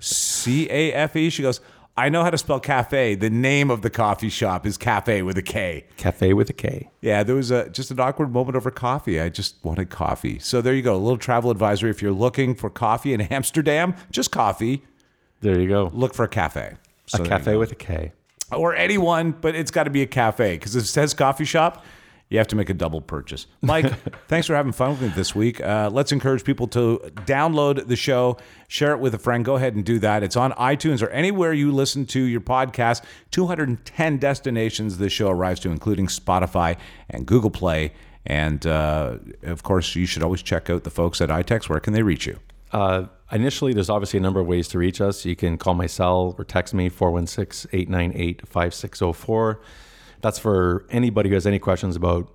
"C 0.00 0.68
A 0.70 0.92
F 0.94 1.14
E." 1.16 1.28
She 1.28 1.42
goes, 1.42 1.60
"I 1.96 2.08
know 2.08 2.22
how 2.24 2.30
to 2.30 2.38
spell 2.38 2.60
cafe. 2.60 3.14
The 3.14 3.30
name 3.30 3.70
of 3.70 3.82
the 3.82 3.90
coffee 3.90 4.28
shop 4.28 4.66
is 4.66 4.76
Cafe 4.76 5.22
with 5.22 5.36
a 5.36 5.42
K. 5.42 5.84
Cafe 5.96 6.32
with 6.32 6.48
a 6.50 6.52
K. 6.54 6.90
Yeah, 7.00 7.22
there 7.22 7.34
was 7.36 7.50
a 7.50 7.68
just 7.68 7.90
an 7.90 8.00
awkward 8.00 8.32
moment 8.32 8.56
over 8.56 8.70
coffee. 8.70 9.20
I 9.20 9.28
just 9.28 9.56
wanted 9.62 9.90
coffee. 9.90 10.38
So 10.38 10.60
there 10.62 10.74
you 10.74 10.82
go, 10.82 10.94
a 10.94 10.96
little 10.96 11.18
travel 11.18 11.50
advisory. 11.50 11.90
If 11.90 12.00
you're 12.00 12.12
looking 12.12 12.54
for 12.54 12.70
coffee 12.70 13.12
in 13.12 13.20
Amsterdam, 13.20 13.94
just 14.10 14.30
coffee. 14.30 14.84
There 15.40 15.60
you 15.60 15.68
go. 15.68 15.90
Look 15.92 16.14
for 16.14 16.24
a 16.24 16.28
cafe. 16.28 16.76
So 17.06 17.24
a 17.24 17.26
cafe 17.26 17.56
with 17.56 17.72
a 17.72 17.76
K. 17.76 18.12
or 18.52 18.74
anyone, 18.74 19.32
but 19.32 19.54
it's 19.54 19.70
got 19.70 19.84
to 19.84 19.90
be 19.90 20.02
a 20.02 20.06
cafe 20.06 20.54
because 20.56 20.76
it 20.76 20.84
says 20.84 21.12
coffee 21.14 21.44
shop, 21.44 21.84
you 22.32 22.38
have 22.38 22.48
to 22.48 22.56
make 22.56 22.70
a 22.70 22.74
double 22.74 23.02
purchase. 23.02 23.46
Mike, 23.60 23.92
thanks 24.28 24.46
for 24.46 24.56
having 24.56 24.72
fun 24.72 24.92
with 24.92 25.02
me 25.02 25.08
this 25.08 25.34
week. 25.34 25.60
Uh, 25.60 25.90
let's 25.92 26.12
encourage 26.12 26.44
people 26.44 26.66
to 26.68 26.98
download 27.26 27.86
the 27.88 27.94
show, 27.94 28.38
share 28.68 28.92
it 28.92 29.00
with 29.00 29.14
a 29.14 29.18
friend. 29.18 29.44
Go 29.44 29.56
ahead 29.56 29.74
and 29.74 29.84
do 29.84 29.98
that. 29.98 30.22
It's 30.22 30.34
on 30.34 30.52
iTunes 30.52 31.02
or 31.02 31.10
anywhere 31.10 31.52
you 31.52 31.70
listen 31.70 32.06
to 32.06 32.20
your 32.22 32.40
podcast. 32.40 33.04
210 33.32 34.16
destinations 34.16 34.96
this 34.96 35.12
show 35.12 35.28
arrives 35.28 35.60
to, 35.60 35.70
including 35.70 36.06
Spotify 36.06 36.78
and 37.10 37.26
Google 37.26 37.50
Play. 37.50 37.92
And 38.24 38.66
uh, 38.66 39.18
of 39.42 39.62
course, 39.62 39.94
you 39.94 40.06
should 40.06 40.22
always 40.22 40.42
check 40.42 40.70
out 40.70 40.84
the 40.84 40.90
folks 40.90 41.20
at 41.20 41.28
iTex. 41.28 41.68
Where 41.68 41.80
can 41.80 41.92
they 41.92 42.02
reach 42.02 42.26
you? 42.26 42.38
Uh, 42.72 43.08
initially, 43.30 43.74
there's 43.74 43.90
obviously 43.90 44.18
a 44.18 44.22
number 44.22 44.40
of 44.40 44.46
ways 44.46 44.68
to 44.68 44.78
reach 44.78 45.02
us. 45.02 45.26
You 45.26 45.36
can 45.36 45.58
call 45.58 45.74
my 45.74 45.86
cell 45.86 46.34
or 46.38 46.44
text 46.46 46.72
me 46.72 46.88
416 46.88 47.68
898 47.78 48.48
5604. 48.48 49.60
That's 50.22 50.38
for 50.38 50.86
anybody 50.90 51.28
who 51.28 51.34
has 51.34 51.46
any 51.46 51.58
questions 51.58 51.96
about 51.96 52.32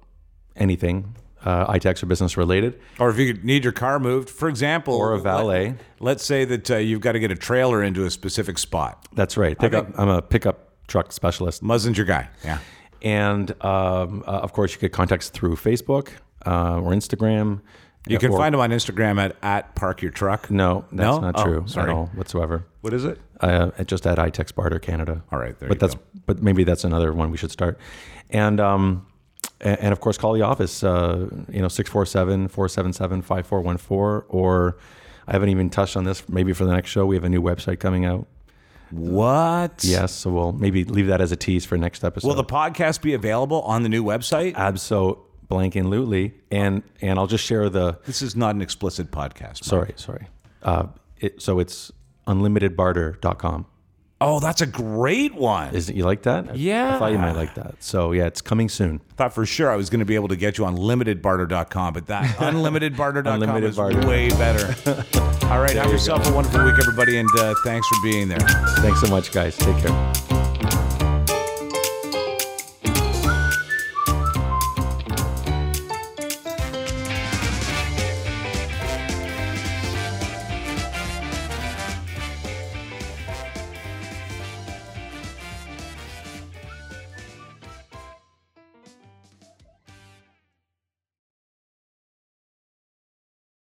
anything, 0.56 1.16
uh, 1.44 1.72
iTex 1.74 2.04
or 2.04 2.06
business 2.06 2.38
related. 2.38 2.80
Or 3.00 3.10
if 3.10 3.18
you 3.18 3.34
need 3.36 3.64
your 3.64 3.74
car 3.74 4.00
moved, 4.00 4.30
for 4.30 4.50
example, 4.50 4.94
Or 4.94 5.14
a 5.14 5.20
valet. 5.20 5.76
Let, 6.00 6.18
us 6.18 6.24
say 6.24 6.46
that 6.46 6.70
uh, 6.70 6.78
you've 6.78 7.02
got 7.02 7.14
to 7.14 7.20
get 7.20 7.32
a 7.32 7.36
trailer 7.36 7.82
into 7.82 8.06
a 8.06 8.12
specific 8.12 8.58
spot. 8.58 9.08
That's 9.14 9.38
right. 9.38 9.58
Pickup. 9.58 9.98
I'm 9.98 10.10
a 10.10 10.22
pickup 10.22 10.74
truck 10.88 11.12
specialist. 11.12 11.64
Muzzin's 11.64 11.98
your 11.98 12.06
guy. 12.06 12.30
Yeah. 12.44 12.60
And 13.02 13.52
um, 13.64 14.24
uh, 14.28 14.32
of 14.32 14.54
course, 14.54 14.74
you 14.74 14.80
could 14.80 14.92
contact 14.92 15.24
us 15.24 15.30
through 15.30 15.56
Facebook 15.56 16.10
uh, 16.46 16.80
or 16.82 16.92
Instagram. 16.92 17.62
You 18.12 18.20
can 18.20 18.32
or- 18.32 18.38
find 18.38 18.54
him 18.56 18.62
on 18.62 18.70
Instagram 18.72 19.20
at, 19.20 19.36
at 19.42 19.76
Park 19.76 20.02
Your 20.02 20.12
Truck. 20.12 20.50
No, 20.52 20.86
that's 20.92 21.16
No? 21.16 21.20
not 21.20 21.36
Oh, 21.40 21.44
true 21.44 21.64
sorry. 21.68 21.90
at 21.92 21.96
all 21.96 22.08
whatsoever. 22.16 22.66
What 22.82 22.94
is 22.94 23.06
it? 23.06 23.20
Uh, 23.42 23.72
just 23.84 24.08
at 24.08 24.18
iTex 24.18 24.54
Barter 24.56 24.80
Canada. 24.80 25.24
All 25.32 25.40
right, 25.40 25.58
there 25.60 25.70
but 25.70 25.76
you 25.76 25.80
that's 25.80 25.96
go. 25.96 26.02
but 26.26 26.42
maybe 26.42 26.64
that's 26.64 26.84
another 26.84 27.14
one 27.14 27.30
we 27.32 27.38
should 27.38 27.52
start. 27.52 27.78
And 28.30 28.60
um, 28.60 29.06
a- 29.62 29.82
and 29.84 29.92
of 29.94 30.00
course, 30.00 30.18
call 30.18 30.34
the 30.34 30.42
office. 30.42 30.84
Uh, 30.84 31.30
you 31.50 31.62
know, 31.62 31.68
647-477-5414. 31.68 34.24
Or 34.30 34.78
I 35.28 35.32
haven't 35.34 35.50
even 35.50 35.70
touched 35.70 35.98
on 35.98 36.04
this. 36.04 36.28
Maybe 36.30 36.54
for 36.54 36.66
the 36.66 36.74
next 36.74 36.90
show, 36.90 37.06
we 37.06 37.16
have 37.16 37.24
a 37.24 37.30
new 37.30 37.42
website 37.42 37.80
coming 37.80 38.06
out. 38.06 38.28
What? 38.90 39.84
Yes, 39.84 40.14
so 40.14 40.32
we'll 40.32 40.54
maybe 40.54 40.86
leave 40.86 41.08
that 41.08 41.20
as 41.20 41.34
a 41.34 41.36
tease 41.36 41.66
for 41.66 41.78
next 41.78 42.06
episode. 42.06 42.26
Will 42.28 42.36
the 42.36 42.44
podcast 42.46 43.02
be 43.02 43.14
available 43.14 43.62
on 43.64 43.84
the 43.84 43.90
new 43.90 44.02
website? 44.04 44.54
Abso 44.56 45.20
blankingly, 45.50 46.34
and 46.52 46.76
and 46.76 46.84
and 47.02 47.20
I'll 47.20 47.28
just 47.28 47.44
share 47.44 47.70
the 47.70 48.00
This 48.06 48.22
is 48.22 48.36
not 48.36 48.56
an 48.56 48.62
explicit 48.62 49.12
podcast. 49.12 49.62
Mike. 49.62 49.64
sorry 49.64 49.94
sorry. 49.96 50.28
Uh, 50.64 50.88
it, 51.20 51.42
so 51.42 51.60
it's 51.60 51.92
unlimitedbarter.com. 52.28 53.66
Oh, 54.20 54.40
that's 54.40 54.62
a 54.62 54.66
great 54.66 55.36
one. 55.36 55.76
Is 55.76 55.90
it 55.92 55.96
you 55.96 56.04
like 56.04 56.24
that? 56.24 56.50
I- 56.50 56.54
Yeah. 56.56 56.96
I 56.96 57.00
thought 57.00 57.12
you 57.12 57.20
might 57.20 57.36
like 57.36 57.54
that. 57.54 57.76
So 57.84 58.14
yeah, 58.14 58.26
it's 58.26 58.42
coming 58.42 58.68
soon. 58.68 59.00
thought 59.16 59.32
for 59.34 59.46
sure 59.46 59.70
I 59.72 59.76
was 59.76 59.92
going 59.92 60.00
to 60.00 60.06
be 60.06 60.16
able 60.16 60.28
to 60.30 60.36
get 60.36 60.58
you 60.58 60.66
on 60.66 60.76
limitedbarter.com, 60.76 61.94
but 61.94 62.08
that 62.08 62.26
unlimitedbarter.com 62.38 63.28
Unlimited 63.44 63.70
is 63.70 63.76
barter. 63.76 64.08
way 64.08 64.30
better. 64.30 64.74
All 65.48 65.60
right, 65.62 65.76
have 65.76 65.92
yourself 65.92 66.28
a 66.28 66.34
wonderful 66.34 66.66
week, 66.66 66.76
everybody, 66.80 67.20
and 67.20 67.30
uh, 67.38 67.54
thanks 67.64 67.88
for 67.88 67.96
being 68.04 68.28
there. 68.28 68.40
Thanks 68.80 69.02
so 69.02 69.08
much, 69.08 69.32
guys. 69.32 69.56
Take 69.56 69.78
care. 69.78 70.27